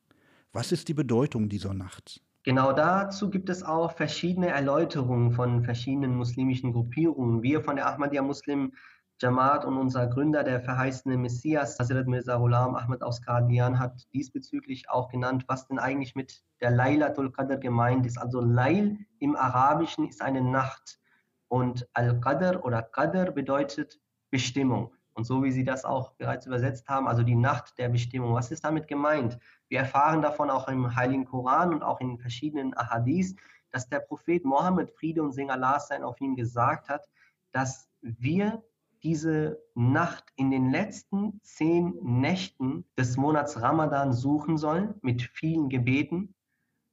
Was 0.52 0.72
ist 0.72 0.88
die 0.88 0.94
Bedeutung 0.94 1.48
dieser 1.48 1.74
Nacht? 1.74 2.20
Genau 2.42 2.72
dazu 2.72 3.30
gibt 3.30 3.50
es 3.50 3.62
auch 3.62 3.92
verschiedene 3.92 4.48
Erläuterungen 4.48 5.30
von 5.30 5.62
verschiedenen 5.62 6.16
muslimischen 6.16 6.72
Gruppierungen. 6.72 7.42
Wir 7.42 7.62
von 7.62 7.76
der 7.76 7.86
Ahmadiyya 7.86 8.22
Muslim 8.22 8.72
Jamaat 9.20 9.64
und 9.64 9.76
unser 9.76 10.08
Gründer, 10.08 10.42
der 10.42 10.60
verheißene 10.60 11.16
Messias, 11.18 11.78
Hazrat 11.78 12.08
Mirza 12.08 12.38
Ghulam 12.38 12.74
Ahmad 12.74 13.02
aus 13.02 13.22
Qadian, 13.22 13.78
hat 13.78 14.08
diesbezüglich 14.12 14.90
auch 14.90 15.08
genannt, 15.08 15.44
was 15.46 15.68
denn 15.68 15.78
eigentlich 15.78 16.16
mit 16.16 16.42
der 16.60 16.72
Laylatul 16.72 17.30
Qadr 17.30 17.58
gemeint 17.58 18.04
ist. 18.06 18.18
Also 18.18 18.40
Lail 18.40 18.98
im 19.20 19.36
Arabischen 19.36 20.08
ist 20.08 20.20
eine 20.20 20.40
Nacht 20.40 20.98
und 21.46 21.86
Al-Qadr 21.92 22.64
oder 22.64 22.82
Qadr 22.82 23.30
bedeutet 23.30 24.00
Bestimmung. 24.30 24.94
Und 25.12 25.24
so 25.24 25.44
wie 25.44 25.52
Sie 25.52 25.64
das 25.64 25.84
auch 25.84 26.12
bereits 26.12 26.46
übersetzt 26.46 26.88
haben, 26.88 27.06
also 27.06 27.22
die 27.22 27.34
Nacht 27.34 27.76
der 27.78 27.90
Bestimmung. 27.90 28.34
Was 28.34 28.50
ist 28.50 28.64
damit 28.64 28.88
gemeint? 28.88 29.38
Wir 29.70 29.78
erfahren 29.78 30.20
davon 30.20 30.50
auch 30.50 30.68
im 30.68 30.96
Heiligen 30.96 31.24
Koran 31.24 31.72
und 31.72 31.84
auch 31.84 32.00
in 32.00 32.18
verschiedenen 32.18 32.76
Ahadith, 32.76 33.36
dass 33.70 33.88
der 33.88 34.00
Prophet 34.00 34.44
Mohammed, 34.44 34.90
Friede 34.90 35.22
und 35.22 35.32
Segen 35.32 35.50
Allah 35.50 35.78
sein, 35.78 36.02
auf 36.02 36.20
ihn 36.20 36.34
gesagt 36.34 36.88
hat, 36.88 37.08
dass 37.52 37.88
wir 38.02 38.64
diese 39.04 39.62
Nacht 39.76 40.24
in 40.34 40.50
den 40.50 40.70
letzten 40.70 41.40
zehn 41.42 41.94
Nächten 42.02 42.84
des 42.98 43.16
Monats 43.16 43.62
Ramadan 43.62 44.12
suchen 44.12 44.58
sollen, 44.58 44.94
mit 45.02 45.22
vielen 45.22 45.68
Gebeten. 45.68 46.34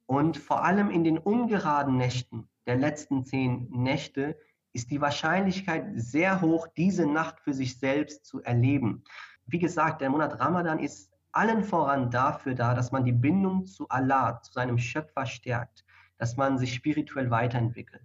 Und 0.06 0.36
vor 0.38 0.64
allem 0.64 0.88
in 0.88 1.02
den 1.02 1.18
ungeraden 1.18 1.96
Nächten 1.96 2.48
der 2.66 2.76
letzten 2.76 3.24
zehn 3.24 3.68
Nächte 3.70 4.38
ist 4.72 4.92
die 4.92 5.00
Wahrscheinlichkeit 5.00 5.90
sehr 5.96 6.40
hoch, 6.42 6.68
diese 6.76 7.06
Nacht 7.06 7.40
für 7.40 7.52
sich 7.52 7.78
selbst 7.78 8.24
zu 8.24 8.40
erleben. 8.40 9.02
Wie 9.46 9.58
gesagt, 9.58 10.00
der 10.00 10.10
Monat 10.10 10.38
Ramadan 10.38 10.78
ist 10.78 11.17
allen 11.32 11.62
voran 11.62 12.10
dafür 12.10 12.54
da, 12.54 12.74
dass 12.74 12.92
man 12.92 13.04
die 13.04 13.12
Bindung 13.12 13.66
zu 13.66 13.88
Allah, 13.88 14.40
zu 14.42 14.52
seinem 14.52 14.78
Schöpfer 14.78 15.26
stärkt, 15.26 15.84
dass 16.18 16.36
man 16.36 16.58
sich 16.58 16.74
spirituell 16.74 17.30
weiterentwickelt. 17.30 18.02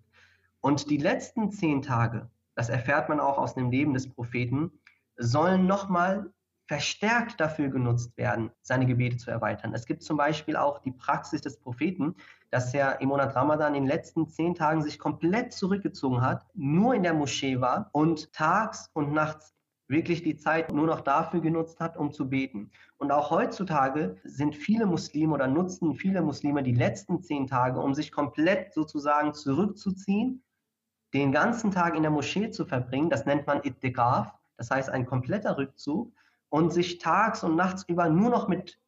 Und 0.61 0.89
die 0.89 0.97
letzten 0.97 1.51
zehn 1.51 1.81
Tage, 1.81 2.29
das 2.55 2.69
erfährt 2.69 3.09
man 3.09 3.19
auch 3.19 3.37
aus 3.37 3.55
dem 3.55 3.71
Leben 3.71 3.93
des 3.93 4.09
Propheten, 4.09 4.71
sollen 5.17 5.67
nochmal 5.67 6.31
verstärkt 6.67 7.39
dafür 7.39 7.69
genutzt 7.69 8.15
werden, 8.17 8.49
seine 8.61 8.85
Gebete 8.85 9.17
zu 9.17 9.29
erweitern. 9.29 9.73
Es 9.73 9.85
gibt 9.85 10.01
zum 10.01 10.17
Beispiel 10.17 10.55
auch 10.55 10.79
die 10.79 10.91
Praxis 10.91 11.41
des 11.41 11.59
Propheten, 11.59 12.15
dass 12.51 12.73
er 12.73 13.01
im 13.01 13.09
Monat 13.09 13.35
Ramadan 13.35 13.75
in 13.75 13.83
den 13.83 13.89
letzten 13.89 14.27
zehn 14.27 14.55
Tagen 14.55 14.81
sich 14.81 14.97
komplett 14.97 15.53
zurückgezogen 15.53 16.21
hat, 16.21 16.45
nur 16.53 16.95
in 16.95 17.03
der 17.03 17.13
Moschee 17.13 17.59
war 17.59 17.89
und 17.91 18.31
tags 18.31 18.89
und 18.93 19.11
nachts 19.11 19.52
wirklich 19.87 20.23
die 20.23 20.37
Zeit 20.37 20.71
nur 20.71 20.87
noch 20.87 21.01
dafür 21.01 21.41
genutzt 21.41 21.79
hat, 21.79 21.97
um 21.97 22.11
zu 22.11 22.29
beten. 22.29 22.71
Und 22.97 23.11
auch 23.11 23.31
heutzutage 23.31 24.17
sind 24.23 24.55
viele 24.55 24.85
Muslime 24.85 25.33
oder 25.33 25.47
nutzen 25.47 25.95
viele 25.95 26.21
Muslime 26.21 26.63
die 26.63 26.73
letzten 26.73 27.21
zehn 27.21 27.47
Tage, 27.47 27.79
um 27.79 27.93
sich 27.93 28.11
komplett 28.11 28.73
sozusagen 28.73 29.33
zurückzuziehen, 29.33 30.43
den 31.13 31.31
ganzen 31.31 31.71
Tag 31.71 31.95
in 31.95 32.03
der 32.03 32.11
Moschee 32.11 32.49
zu 32.49 32.65
verbringen. 32.65 33.09
Das 33.09 33.25
nennt 33.25 33.45
man 33.45 33.61
Ittikaf, 33.63 34.33
das 34.57 34.71
heißt 34.71 34.89
ein 34.89 35.05
kompletter 35.05 35.57
Rückzug 35.57 36.11
und 36.49 36.71
sich 36.71 36.97
tags 36.97 37.43
und 37.43 37.55
nachts 37.55 37.83
über 37.87 38.09
nur 38.09 38.29
noch 38.29 38.47
mit 38.47 38.79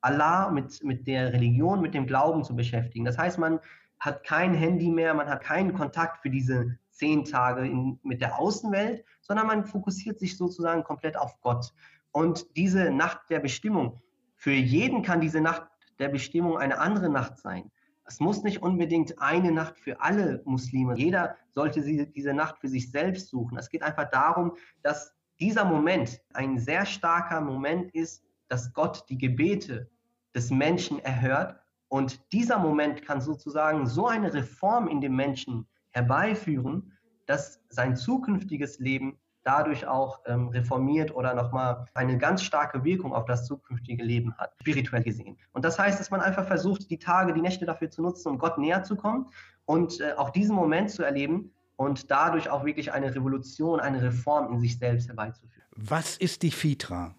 Allah, 0.00 0.50
mit, 0.50 0.84
mit 0.84 1.06
der 1.06 1.32
Religion, 1.32 1.80
mit 1.80 1.94
dem 1.94 2.06
Glauben 2.06 2.44
zu 2.44 2.54
beschäftigen. 2.54 3.04
Das 3.04 3.18
heißt, 3.18 3.38
man 3.38 3.58
hat 3.98 4.24
kein 4.24 4.54
Handy 4.54 4.90
mehr, 4.90 5.14
man 5.14 5.28
hat 5.28 5.42
keinen 5.42 5.74
Kontakt 5.74 6.18
für 6.18 6.30
diese 6.30 6.78
zehn 6.96 7.24
Tage 7.24 7.66
in, 7.66 7.98
mit 8.02 8.20
der 8.20 8.38
Außenwelt, 8.38 9.04
sondern 9.20 9.46
man 9.46 9.64
fokussiert 9.64 10.18
sich 10.18 10.36
sozusagen 10.36 10.82
komplett 10.84 11.16
auf 11.16 11.40
Gott. 11.40 11.72
Und 12.12 12.56
diese 12.56 12.90
Nacht 12.90 13.28
der 13.30 13.40
Bestimmung, 13.40 14.00
für 14.36 14.52
jeden 14.52 15.02
kann 15.02 15.20
diese 15.20 15.40
Nacht 15.40 15.66
der 15.98 16.08
Bestimmung 16.08 16.58
eine 16.58 16.78
andere 16.78 17.08
Nacht 17.08 17.38
sein. 17.38 17.70
Es 18.04 18.20
muss 18.20 18.42
nicht 18.42 18.62
unbedingt 18.62 19.20
eine 19.20 19.50
Nacht 19.50 19.78
für 19.78 20.00
alle 20.00 20.40
Muslime. 20.44 20.96
Jeder 20.96 21.36
sollte 21.50 21.80
diese 21.82 22.32
Nacht 22.32 22.58
für 22.58 22.68
sich 22.68 22.90
selbst 22.90 23.28
suchen. 23.28 23.58
Es 23.58 23.68
geht 23.68 23.82
einfach 23.82 24.08
darum, 24.10 24.52
dass 24.82 25.12
dieser 25.40 25.64
Moment 25.64 26.20
ein 26.32 26.58
sehr 26.58 26.86
starker 26.86 27.40
Moment 27.40 27.92
ist, 27.94 28.22
dass 28.48 28.72
Gott 28.72 29.04
die 29.08 29.18
Gebete 29.18 29.90
des 30.34 30.50
Menschen 30.50 31.00
erhört. 31.00 31.56
Und 31.88 32.20
dieser 32.32 32.58
Moment 32.58 33.02
kann 33.04 33.20
sozusagen 33.20 33.86
so 33.86 34.06
eine 34.06 34.32
Reform 34.32 34.86
in 34.88 35.00
dem 35.00 35.16
Menschen 35.16 35.66
herbeiführen, 35.96 36.92
dass 37.24 37.60
sein 37.70 37.96
zukünftiges 37.96 38.78
Leben 38.78 39.18
dadurch 39.42 39.86
auch 39.86 40.20
ähm, 40.26 40.48
reformiert 40.48 41.14
oder 41.14 41.32
nochmal 41.34 41.86
eine 41.94 42.18
ganz 42.18 42.42
starke 42.42 42.84
Wirkung 42.84 43.14
auf 43.14 43.24
das 43.24 43.46
zukünftige 43.46 44.02
Leben 44.02 44.36
hat, 44.36 44.52
spirituell 44.60 45.02
gesehen. 45.02 45.38
Und 45.52 45.64
das 45.64 45.78
heißt, 45.78 45.98
dass 45.98 46.10
man 46.10 46.20
einfach 46.20 46.46
versucht, 46.46 46.90
die 46.90 46.98
Tage, 46.98 47.32
die 47.32 47.40
Nächte 47.40 47.64
dafür 47.64 47.88
zu 47.88 48.02
nutzen, 48.02 48.28
um 48.28 48.38
Gott 48.38 48.58
näher 48.58 48.82
zu 48.82 48.96
kommen 48.96 49.26
und 49.64 50.00
äh, 50.00 50.12
auch 50.16 50.30
diesen 50.30 50.54
Moment 50.54 50.90
zu 50.90 51.02
erleben 51.02 51.52
und 51.76 52.10
dadurch 52.10 52.50
auch 52.50 52.64
wirklich 52.64 52.92
eine 52.92 53.14
Revolution, 53.14 53.80
eine 53.80 54.02
Reform 54.02 54.52
in 54.52 54.60
sich 54.60 54.78
selbst 54.78 55.08
herbeizuführen. 55.08 55.62
Was 55.76 56.16
ist 56.16 56.42
die 56.42 56.50
Fitra? 56.50 57.14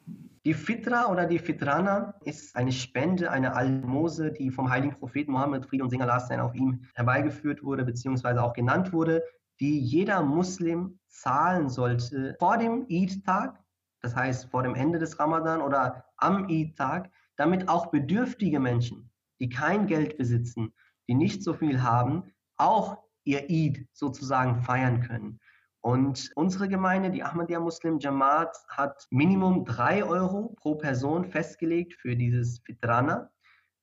Die 0.48 0.54
Fitra 0.54 1.12
oder 1.12 1.26
die 1.26 1.40
Fitrana 1.40 2.14
ist 2.24 2.56
eine 2.56 2.72
Spende, 2.72 3.30
eine 3.32 3.54
Almose, 3.54 4.32
die 4.32 4.50
vom 4.50 4.70
heiligen 4.70 4.98
Propheten 4.98 5.34
Mohammed, 5.34 5.66
Friede 5.66 5.84
und 5.84 5.90
Sing 5.90 6.02
auf 6.02 6.56
ihm 6.56 6.86
herbeigeführt 6.96 7.64
wurde, 7.64 7.84
beziehungsweise 7.84 8.42
auch 8.42 8.54
genannt 8.54 8.94
wurde, 8.94 9.26
die 9.60 9.78
jeder 9.78 10.22
Muslim 10.22 11.02
zahlen 11.10 11.68
sollte 11.68 12.38
vor 12.40 12.58
dem 12.58 12.88
Eid-Tag, 12.90 13.62
das 14.00 14.16
heißt 14.16 14.50
vor 14.50 14.64
dem 14.64 14.74
Ende 14.74 15.00
des 15.00 15.20
Ramadan 15.20 15.62
oder 15.62 16.06
am 16.16 16.48
Eid-Tag, 16.50 17.12
damit 17.36 17.68
auch 17.68 17.88
bedürftige 17.88 18.62
Menschen, 18.62 19.12
die 19.42 19.50
kein 19.50 19.86
Geld 19.86 20.18
besitzen, 20.18 20.74
die 21.10 21.16
nicht 21.16 21.44
so 21.44 21.56
viel 21.56 21.84
haben, 21.84 22.24
auch 22.56 23.04
ihr 23.26 23.48
Eid 23.50 23.86
sozusagen 23.92 24.62
feiern 24.62 25.02
können. 25.02 25.42
Und 25.88 26.34
unsere 26.36 26.68
Gemeinde, 26.68 27.10
die 27.12 27.24
Ahmadiyya 27.24 27.62
Muslim 27.62 27.98
Jamaat, 27.98 28.58
hat 28.68 29.08
Minimum 29.10 29.64
drei 29.64 30.04
Euro 30.04 30.54
pro 30.58 30.76
Person 30.76 31.24
festgelegt 31.24 31.94
für 31.94 32.14
dieses 32.14 32.60
Fitrana, 32.60 33.32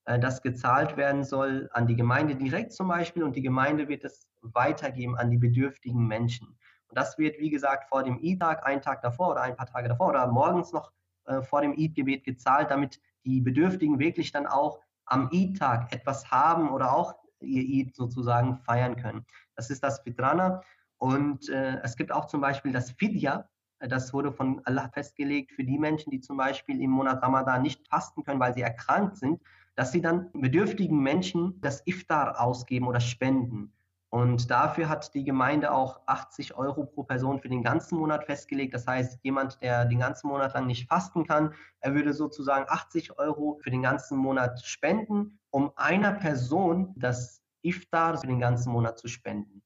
äh, 0.04 0.18
das 0.18 0.42
gezahlt 0.42 0.98
werden 0.98 1.24
soll 1.24 1.70
an 1.72 1.86
die 1.86 1.96
Gemeinde 1.96 2.36
direkt 2.36 2.74
zum 2.74 2.88
Beispiel 2.88 3.22
und 3.22 3.36
die 3.36 3.40
Gemeinde 3.40 3.88
wird 3.88 4.04
es 4.04 4.28
weitergeben 4.42 5.16
an 5.16 5.30
die 5.30 5.38
bedürftigen 5.38 6.06
Menschen. 6.06 6.48
Und 6.88 6.98
das 6.98 7.16
wird, 7.16 7.38
wie 7.38 7.48
gesagt, 7.48 7.88
vor 7.88 8.02
dem 8.02 8.20
Eid-Tag, 8.22 8.66
einen 8.66 8.82
Tag 8.82 9.00
davor 9.00 9.30
oder 9.30 9.40
ein 9.40 9.56
paar 9.56 9.64
Tage 9.64 9.88
davor 9.88 10.10
oder 10.10 10.26
morgens 10.26 10.74
noch 10.74 10.92
äh, 11.24 11.40
vor 11.40 11.62
dem 11.62 11.72
Eid-Gebet 11.72 12.24
gezahlt, 12.24 12.70
damit 12.70 13.00
die 13.24 13.40
Bedürftigen 13.40 13.98
wirklich 13.98 14.30
dann 14.30 14.46
auch 14.46 14.78
am 15.06 15.30
Eid-Tag 15.32 15.90
etwas 15.90 16.30
haben 16.30 16.68
oder 16.68 16.94
auch 16.94 17.14
ihr 17.40 17.86
Eid 17.86 17.94
sozusagen 17.94 18.58
feiern 18.58 18.96
können. 18.96 19.24
Das 19.56 19.70
ist 19.70 19.82
das 19.82 20.00
Fitrana. 20.00 20.60
Und 21.04 21.50
äh, 21.50 21.82
es 21.82 21.96
gibt 21.96 22.12
auch 22.12 22.24
zum 22.28 22.40
Beispiel 22.40 22.72
das 22.72 22.92
Fidya. 22.92 23.46
Das 23.78 24.14
wurde 24.14 24.32
von 24.32 24.62
Allah 24.64 24.88
festgelegt 24.88 25.52
für 25.52 25.62
die 25.62 25.78
Menschen, 25.78 26.10
die 26.10 26.20
zum 26.20 26.38
Beispiel 26.38 26.80
im 26.80 26.92
Monat 26.92 27.22
Ramadan 27.22 27.60
nicht 27.60 27.86
fasten 27.88 28.24
können, 28.24 28.40
weil 28.40 28.54
sie 28.54 28.62
erkrankt 28.62 29.18
sind, 29.18 29.38
dass 29.74 29.92
sie 29.92 30.00
dann 30.00 30.32
bedürftigen 30.32 30.98
Menschen 30.98 31.60
das 31.60 31.82
Iftar 31.86 32.40
ausgeben 32.40 32.86
oder 32.86 33.00
spenden. 33.00 33.74
Und 34.08 34.50
dafür 34.50 34.88
hat 34.88 35.12
die 35.12 35.24
Gemeinde 35.24 35.72
auch 35.72 36.00
80 36.06 36.56
Euro 36.56 36.86
pro 36.86 37.02
Person 37.02 37.38
für 37.38 37.50
den 37.50 37.62
ganzen 37.62 37.98
Monat 37.98 38.24
festgelegt. 38.24 38.72
Das 38.72 38.86
heißt, 38.86 39.22
jemand, 39.24 39.60
der 39.60 39.84
den 39.84 39.98
ganzen 39.98 40.28
Monat 40.28 40.54
lang 40.54 40.66
nicht 40.66 40.88
fasten 40.88 41.26
kann, 41.26 41.52
er 41.80 41.94
würde 41.94 42.14
sozusagen 42.14 42.64
80 42.66 43.18
Euro 43.18 43.58
für 43.62 43.70
den 43.70 43.82
ganzen 43.82 44.16
Monat 44.16 44.64
spenden, 44.64 45.38
um 45.50 45.70
einer 45.76 46.12
Person 46.12 46.94
das 46.96 47.42
Iftar 47.60 48.16
für 48.16 48.26
den 48.26 48.40
ganzen 48.40 48.72
Monat 48.72 48.98
zu 48.98 49.08
spenden. 49.08 49.60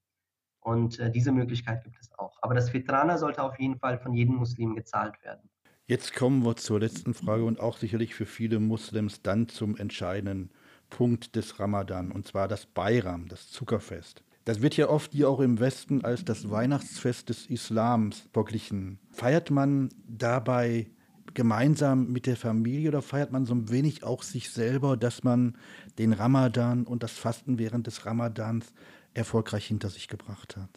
Und 0.61 0.99
äh, 0.99 1.11
diese 1.11 1.31
Möglichkeit 1.31 1.83
gibt 1.83 1.97
es 1.99 2.11
auch. 2.17 2.37
Aber 2.41 2.53
das 2.53 2.69
Fitrana 2.69 3.17
sollte 3.17 3.43
auf 3.43 3.59
jeden 3.59 3.77
Fall 3.77 3.97
von 3.97 4.13
jedem 4.13 4.35
Muslim 4.35 4.75
gezahlt 4.75 5.15
werden. 5.23 5.49
Jetzt 5.85 6.13
kommen 6.13 6.45
wir 6.45 6.55
zur 6.55 6.79
letzten 6.79 7.13
Frage 7.13 7.43
und 7.43 7.59
auch 7.59 7.77
sicherlich 7.77 8.13
für 8.13 8.27
viele 8.27 8.59
Muslims 8.59 9.23
dann 9.23 9.47
zum 9.47 9.75
entscheidenden 9.75 10.51
Punkt 10.89 11.35
des 11.35 11.59
Ramadan, 11.59 12.11
und 12.11 12.27
zwar 12.27 12.47
das 12.47 12.65
Bayram, 12.65 13.27
das 13.27 13.49
Zuckerfest. 13.49 14.23
Das 14.45 14.61
wird 14.61 14.77
ja 14.77 14.89
oft 14.89 15.13
hier 15.13 15.29
auch 15.29 15.39
im 15.39 15.59
Westen 15.59 16.03
als 16.03 16.25
das 16.25 16.49
Weihnachtsfest 16.49 17.29
des 17.29 17.47
Islams 17.47 18.27
verglichen. 18.33 18.99
Feiert 19.11 19.51
man 19.51 19.89
dabei 20.07 20.87
gemeinsam 21.33 22.11
mit 22.11 22.25
der 22.25 22.35
Familie 22.35 22.89
oder 22.89 23.01
feiert 23.01 23.31
man 23.31 23.45
so 23.45 23.53
ein 23.53 23.69
wenig 23.69 24.03
auch 24.03 24.23
sich 24.23 24.51
selber, 24.51 24.97
dass 24.97 25.23
man 25.23 25.55
den 25.97 26.13
Ramadan 26.13 26.83
und 26.85 27.03
das 27.03 27.13
Fasten 27.13 27.59
während 27.59 27.87
des 27.87 28.05
Ramadans 28.05 28.73
erfolgreich 29.13 29.65
hinter 29.65 29.89
sich 29.89 30.07
gebracht 30.07 30.57
hat? 30.57 30.69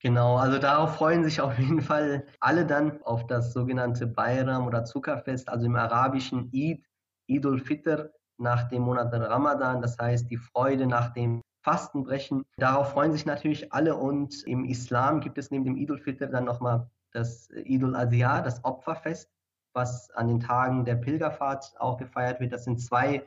Genau, 0.00 0.36
also 0.36 0.58
darauf 0.58 0.96
freuen 0.96 1.22
sich 1.22 1.40
auf 1.40 1.58
jeden 1.58 1.80
Fall 1.80 2.26
alle 2.40 2.66
dann 2.66 3.00
auf 3.02 3.26
das 3.28 3.52
sogenannte 3.52 4.06
Bayram 4.06 4.66
oder 4.66 4.84
Zuckerfest, 4.84 5.48
also 5.48 5.66
im 5.66 5.76
arabischen 5.76 6.50
Eid, 6.52 6.84
Eid 7.30 7.46
al-Fitr 7.46 8.10
nach 8.36 8.68
dem 8.68 8.82
Monat 8.82 9.12
Ramadan, 9.12 9.80
das 9.80 9.96
heißt 9.98 10.28
die 10.28 10.38
Freude 10.38 10.86
nach 10.86 11.12
dem 11.12 11.40
Fastenbrechen. 11.62 12.44
Darauf 12.56 12.90
freuen 12.90 13.12
sich 13.12 13.24
natürlich 13.26 13.72
alle 13.72 13.96
und 13.96 14.42
im 14.44 14.64
Islam 14.64 15.20
gibt 15.20 15.38
es 15.38 15.50
neben 15.50 15.64
dem 15.64 15.76
Idul 15.76 15.98
Fitr 15.98 16.26
dann 16.26 16.44
nochmal 16.44 16.90
das 17.12 17.50
Idul 17.50 17.94
Adha, 17.94 18.40
das 18.40 18.64
Opferfest, 18.64 19.30
was 19.72 20.10
an 20.10 20.28
den 20.28 20.40
Tagen 20.40 20.84
der 20.84 20.96
Pilgerfahrt 20.96 21.74
auch 21.78 21.98
gefeiert 21.98 22.40
wird. 22.40 22.52
Das 22.52 22.64
sind 22.64 22.80
zwei 22.80 23.24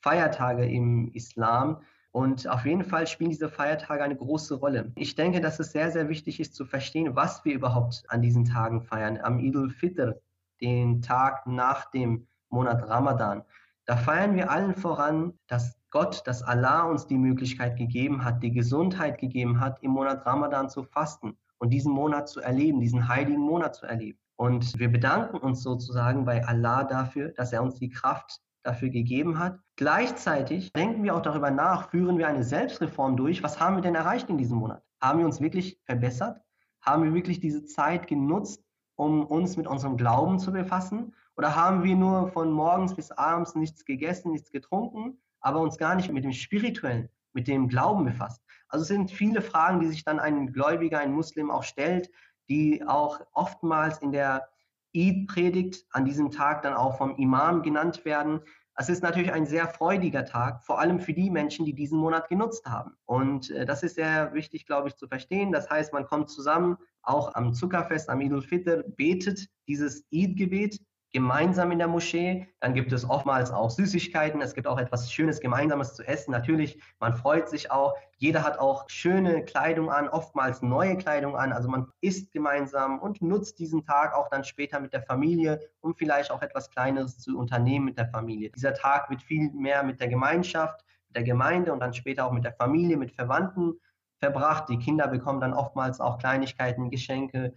Feiertage 0.00 0.66
im 0.66 1.10
Islam. 1.12 1.82
Und 2.12 2.48
auf 2.48 2.64
jeden 2.64 2.84
Fall 2.84 3.06
spielen 3.06 3.30
diese 3.30 3.48
Feiertage 3.48 4.02
eine 4.02 4.16
große 4.16 4.54
Rolle. 4.56 4.92
Ich 4.96 5.14
denke, 5.14 5.40
dass 5.40 5.60
es 5.60 5.72
sehr, 5.72 5.90
sehr 5.90 6.08
wichtig 6.08 6.40
ist 6.40 6.54
zu 6.54 6.64
verstehen, 6.64 7.14
was 7.14 7.44
wir 7.44 7.54
überhaupt 7.54 8.04
an 8.08 8.22
diesen 8.22 8.44
Tagen 8.44 8.82
feiern. 8.82 9.18
Am 9.22 9.38
Idul 9.38 9.70
Fitr, 9.70 10.20
den 10.60 11.02
Tag 11.02 11.46
nach 11.46 11.90
dem 11.90 12.26
Monat 12.48 12.88
Ramadan, 12.88 13.44
da 13.84 13.96
feiern 13.96 14.34
wir 14.34 14.50
allen 14.50 14.74
voran, 14.74 15.32
dass 15.46 15.78
Gott, 15.90 16.26
dass 16.26 16.42
Allah 16.42 16.82
uns 16.82 17.06
die 17.06 17.16
Möglichkeit 17.16 17.76
gegeben 17.76 18.24
hat, 18.24 18.42
die 18.42 18.52
Gesundheit 18.52 19.18
gegeben 19.18 19.60
hat, 19.60 19.82
im 19.82 19.92
Monat 19.92 20.26
Ramadan 20.26 20.68
zu 20.68 20.82
fasten 20.82 21.38
und 21.58 21.70
diesen 21.70 21.92
Monat 21.92 22.28
zu 22.28 22.40
erleben, 22.40 22.80
diesen 22.80 23.08
heiligen 23.08 23.40
Monat 23.40 23.76
zu 23.76 23.86
erleben. 23.86 24.18
Und 24.36 24.78
wir 24.78 24.92
bedanken 24.92 25.38
uns 25.38 25.62
sozusagen 25.62 26.24
bei 26.24 26.46
Allah 26.46 26.84
dafür, 26.84 27.30
dass 27.30 27.52
er 27.52 27.62
uns 27.62 27.76
die 27.76 27.88
Kraft 27.88 28.40
dafür 28.68 28.90
gegeben 28.90 29.38
hat. 29.38 29.58
Gleichzeitig 29.76 30.72
denken 30.72 31.02
wir 31.02 31.16
auch 31.16 31.22
darüber 31.22 31.50
nach, 31.50 31.90
führen 31.90 32.18
wir 32.18 32.28
eine 32.28 32.44
Selbstreform 32.44 33.16
durch. 33.16 33.42
Was 33.42 33.58
haben 33.58 33.76
wir 33.76 33.82
denn 33.82 33.94
erreicht 33.94 34.28
in 34.28 34.38
diesem 34.38 34.58
Monat? 34.58 34.82
Haben 35.00 35.18
wir 35.20 35.26
uns 35.26 35.40
wirklich 35.40 35.80
verbessert? 35.84 36.40
Haben 36.80 37.04
wir 37.04 37.14
wirklich 37.14 37.40
diese 37.40 37.64
Zeit 37.64 38.06
genutzt, 38.06 38.64
um 38.96 39.26
uns 39.26 39.56
mit 39.56 39.66
unserem 39.66 39.96
Glauben 39.96 40.38
zu 40.38 40.52
befassen? 40.52 41.14
Oder 41.36 41.56
haben 41.56 41.82
wir 41.82 41.96
nur 41.96 42.28
von 42.28 42.50
morgens 42.52 42.94
bis 42.94 43.10
abends 43.10 43.54
nichts 43.54 43.84
gegessen, 43.84 44.32
nichts 44.32 44.50
getrunken 44.50 45.18
aber 45.40 45.60
uns 45.60 45.78
gar 45.78 45.94
nicht 45.94 46.12
mit 46.12 46.24
dem 46.24 46.32
Spirituellen, 46.32 47.08
mit 47.32 47.48
dem 47.48 47.68
Glauben 47.68 48.04
befasst. 48.04 48.42
Also 48.68 48.82
es 48.82 48.88
sind 48.88 49.10
viele 49.10 49.40
Fragen, 49.40 49.80
die 49.80 49.86
sich 49.86 50.04
dann 50.04 50.18
ein 50.18 50.52
Gläubiger, 50.52 50.98
ein 50.98 51.12
Muslim 51.12 51.50
auch 51.50 51.62
stellt, 51.62 52.10
die 52.48 52.84
auch 52.86 53.20
oftmals 53.32 53.98
in 53.98 54.12
der 54.12 54.48
Eid-Predigt 54.94 55.84
an 55.90 56.04
diesem 56.04 56.30
Tag 56.30 56.62
dann 56.62 56.74
auch 56.74 56.96
vom 56.96 57.16
Imam 57.16 57.62
genannt 57.62 58.04
werden. 58.04 58.40
Es 58.74 58.88
ist 58.88 59.02
natürlich 59.02 59.32
ein 59.32 59.46
sehr 59.46 59.66
freudiger 59.66 60.24
Tag, 60.24 60.64
vor 60.64 60.78
allem 60.78 61.00
für 61.00 61.12
die 61.12 61.30
Menschen, 61.30 61.64
die 61.64 61.74
diesen 61.74 61.98
Monat 61.98 62.28
genutzt 62.28 62.64
haben. 62.66 62.92
Und 63.06 63.50
äh, 63.50 63.66
das 63.66 63.82
ist 63.82 63.96
sehr 63.96 64.32
wichtig, 64.34 64.66
glaube 64.66 64.88
ich, 64.88 64.96
zu 64.96 65.08
verstehen. 65.08 65.50
Das 65.50 65.68
heißt, 65.68 65.92
man 65.92 66.06
kommt 66.06 66.30
zusammen, 66.30 66.76
auch 67.02 67.34
am 67.34 67.54
Zuckerfest, 67.54 68.08
am 68.08 68.20
Idul 68.20 68.42
Fitr, 68.42 68.84
betet 68.86 69.48
dieses 69.66 70.06
Eid-Gebet 70.12 70.78
gemeinsam 71.12 71.72
in 71.72 71.78
der 71.78 71.88
Moschee. 71.88 72.48
Dann 72.60 72.74
gibt 72.74 72.92
es 72.92 73.08
oftmals 73.08 73.50
auch 73.50 73.70
Süßigkeiten. 73.70 74.40
Es 74.42 74.54
gibt 74.54 74.66
auch 74.66 74.78
etwas 74.78 75.10
Schönes 75.10 75.40
Gemeinsames 75.40 75.94
zu 75.94 76.06
essen. 76.06 76.32
Natürlich, 76.32 76.80
man 77.00 77.14
freut 77.14 77.48
sich 77.48 77.70
auch. 77.70 77.94
Jeder 78.18 78.42
hat 78.42 78.58
auch 78.58 78.88
schöne 78.88 79.44
Kleidung 79.44 79.90
an, 79.90 80.08
oftmals 80.08 80.60
neue 80.60 80.96
Kleidung 80.96 81.36
an. 81.36 81.52
Also 81.52 81.68
man 81.68 81.88
isst 82.00 82.32
gemeinsam 82.32 82.98
und 82.98 83.22
nutzt 83.22 83.58
diesen 83.58 83.84
Tag 83.84 84.14
auch 84.14 84.28
dann 84.28 84.44
später 84.44 84.80
mit 84.80 84.92
der 84.92 85.02
Familie, 85.02 85.60
um 85.80 85.94
vielleicht 85.94 86.30
auch 86.30 86.42
etwas 86.42 86.70
Kleineres 86.70 87.18
zu 87.18 87.38
unternehmen 87.38 87.86
mit 87.86 87.98
der 87.98 88.08
Familie. 88.08 88.50
Dieser 88.50 88.74
Tag 88.74 89.08
wird 89.08 89.22
viel 89.22 89.50
mehr 89.52 89.82
mit 89.82 90.00
der 90.00 90.08
Gemeinschaft, 90.08 90.84
mit 91.06 91.16
der 91.16 91.24
Gemeinde 91.24 91.72
und 91.72 91.80
dann 91.80 91.94
später 91.94 92.26
auch 92.26 92.32
mit 92.32 92.44
der 92.44 92.52
Familie, 92.52 92.96
mit 92.96 93.12
Verwandten 93.12 93.74
verbracht. 94.18 94.68
Die 94.68 94.78
Kinder 94.78 95.08
bekommen 95.08 95.40
dann 95.40 95.54
oftmals 95.54 96.00
auch 96.00 96.18
Kleinigkeiten, 96.18 96.90
Geschenke. 96.90 97.54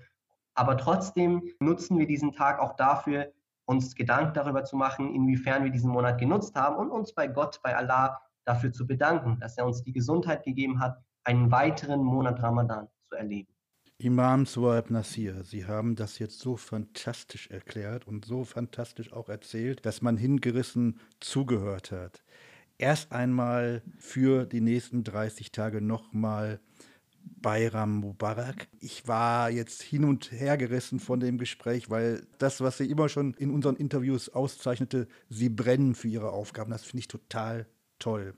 Aber 0.53 0.77
trotzdem 0.77 1.43
nutzen 1.59 1.97
wir 1.97 2.07
diesen 2.07 2.33
Tag 2.33 2.59
auch 2.59 2.75
dafür, 2.75 3.31
uns 3.71 3.95
Gedanken 3.95 4.34
darüber 4.34 4.63
zu 4.63 4.75
machen, 4.75 5.15
inwiefern 5.15 5.63
wir 5.63 5.71
diesen 5.71 5.91
Monat 5.91 6.19
genutzt 6.19 6.55
haben 6.55 6.75
und 6.75 6.91
uns 6.91 7.13
bei 7.13 7.27
Gott, 7.27 7.60
bei 7.63 7.75
Allah 7.75 8.19
dafür 8.45 8.71
zu 8.71 8.86
bedanken, 8.86 9.39
dass 9.39 9.57
er 9.57 9.65
uns 9.65 9.84
die 9.84 9.93
Gesundheit 9.93 10.43
gegeben 10.43 10.79
hat, 10.79 11.01
einen 11.23 11.51
weiteren 11.51 12.03
Monat 12.03 12.43
Ramadan 12.43 12.88
zu 13.10 13.15
erleben. 13.15 13.47
Imam 13.97 14.45
Suaib 14.45 14.89
Nasir, 14.89 15.43
Sie 15.43 15.65
haben 15.67 15.95
das 15.95 16.19
jetzt 16.19 16.39
so 16.39 16.57
fantastisch 16.57 17.49
erklärt 17.51 18.07
und 18.07 18.25
so 18.25 18.43
fantastisch 18.43 19.13
auch 19.13 19.29
erzählt, 19.29 19.86
dass 19.86 20.01
man 20.01 20.17
hingerissen 20.17 20.99
zugehört 21.19 21.91
hat. 21.91 22.23
erst 22.81 23.12
einmal 23.12 23.84
für 23.99 24.45
die 24.45 24.62
nächsten 24.62 25.03
30 25.03 25.51
Tage 25.51 25.81
nochmal 25.81 26.60
Bayram 27.23 27.99
Mubarak. 27.99 28.67
Ich 28.79 29.07
war 29.07 29.49
jetzt 29.49 29.81
hin 29.81 30.03
und 30.03 30.31
her 30.31 30.57
gerissen 30.57 30.99
von 30.99 31.19
dem 31.19 31.38
Gespräch, 31.38 31.89
weil 31.89 32.27
das, 32.38 32.62
was 32.62 32.77
sie 32.77 32.89
immer 32.89 33.10
schon 33.10 33.34
in 33.34 33.51
unseren 33.51 33.75
Interviews 33.75 34.29
auszeichnete, 34.29 35.07
sie 35.29 35.49
brennen 35.49 35.95
für 35.95 36.07
ihre 36.07 36.31
Aufgaben. 36.31 36.71
Das 36.71 36.84
finde 36.84 36.99
ich 36.99 37.07
total 37.07 37.65
toll. 37.99 38.36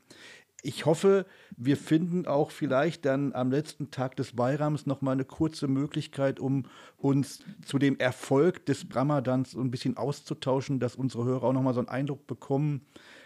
Ich 0.66 0.86
hoffe, 0.86 1.26
wir 1.58 1.76
finden 1.76 2.26
auch 2.26 2.50
vielleicht 2.50 3.04
dann 3.04 3.34
am 3.34 3.52
letzten 3.52 3.92
Tag 3.92 4.16
des 4.16 4.38
Bayrams 4.38 4.86
noch 4.86 5.02
mal 5.02 5.12
eine 5.12 5.26
kurze 5.26 5.68
Möglichkeit, 5.68 6.40
um 6.40 6.68
uns 6.96 7.44
zu 7.66 7.80
dem 7.80 8.00
Erfolg 8.00 8.66
des 8.66 8.86
Ramadans 8.90 9.56
ein 9.56 9.72
bisschen 9.72 9.98
auszutauschen, 9.98 10.80
dass 10.80 10.96
unsere 10.96 11.26
Hörer 11.26 11.50
auch 11.50 11.54
noch 11.54 11.62
mal 11.62 11.74
so 11.74 11.82
einen 11.82 11.90
Eindruck 11.90 12.28
bekommen, 12.28 12.86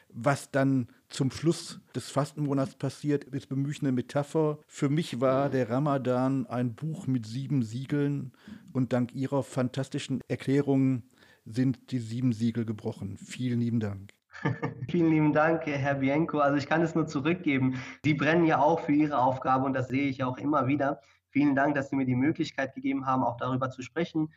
was 0.09 0.51
dann 0.51 0.87
zum 1.09 1.31
Schluss 1.31 1.79
des 1.95 2.09
Fastenmonats 2.09 2.75
passiert, 2.75 3.23
ist 3.25 3.49
bemühe 3.49 3.73
eine 3.81 3.91
Metapher. 3.91 4.59
Für 4.67 4.89
mich 4.89 5.21
war 5.21 5.49
der 5.49 5.69
Ramadan 5.69 6.45
ein 6.47 6.75
Buch 6.75 7.07
mit 7.07 7.25
sieben 7.25 7.63
Siegeln 7.63 8.33
und 8.73 8.93
dank 8.93 9.13
Ihrer 9.13 9.43
fantastischen 9.43 10.21
Erklärungen 10.27 11.09
sind 11.45 11.91
die 11.91 11.99
sieben 11.99 12.33
Siegel 12.33 12.65
gebrochen. 12.65 13.17
Vielen 13.17 13.61
lieben 13.61 13.79
Dank. 13.79 14.13
Vielen 14.89 15.09
lieben 15.09 15.33
Dank, 15.33 15.65
Herr 15.65 15.95
Bienko. 15.95 16.39
Also 16.39 16.57
ich 16.57 16.67
kann 16.67 16.81
es 16.81 16.93
nur 16.93 17.07
zurückgeben. 17.07 17.81
Sie 18.03 18.13
brennen 18.13 18.45
ja 18.45 18.59
auch 18.59 18.81
für 18.81 18.93
Ihre 18.93 19.17
Aufgabe 19.17 19.65
und 19.65 19.73
das 19.73 19.87
sehe 19.87 20.07
ich 20.07 20.23
auch 20.23 20.37
immer 20.37 20.67
wieder. 20.67 21.01
Vielen 21.29 21.55
Dank, 21.55 21.75
dass 21.75 21.89
Sie 21.89 21.95
mir 21.95 22.05
die 22.05 22.15
Möglichkeit 22.15 22.75
gegeben 22.75 23.05
haben, 23.05 23.23
auch 23.23 23.37
darüber 23.37 23.69
zu 23.69 23.81
sprechen 23.81 24.29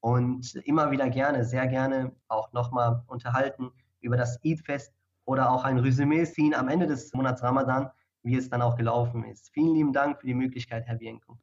und 0.00 0.54
immer 0.64 0.90
wieder 0.90 1.08
gerne, 1.10 1.44
sehr 1.44 1.66
gerne 1.66 2.12
auch 2.28 2.52
nochmal 2.52 3.02
unterhalten 3.06 3.70
über 4.00 4.16
das 4.16 4.38
Eid-Fest 4.44 4.92
oder 5.28 5.50
auch 5.50 5.64
ein 5.64 5.78
Resümee 5.78 6.24
ziehen 6.24 6.54
am 6.54 6.68
Ende 6.68 6.86
des 6.86 7.12
Monats 7.12 7.42
Ramadan, 7.42 7.90
wie 8.22 8.36
es 8.36 8.48
dann 8.48 8.62
auch 8.62 8.76
gelaufen 8.76 9.24
ist. 9.24 9.50
Vielen 9.52 9.74
lieben 9.74 9.92
Dank 9.92 10.18
für 10.18 10.26
die 10.26 10.34
Möglichkeit, 10.34 10.86
Herr 10.86 10.96
Bienko. 10.96 11.38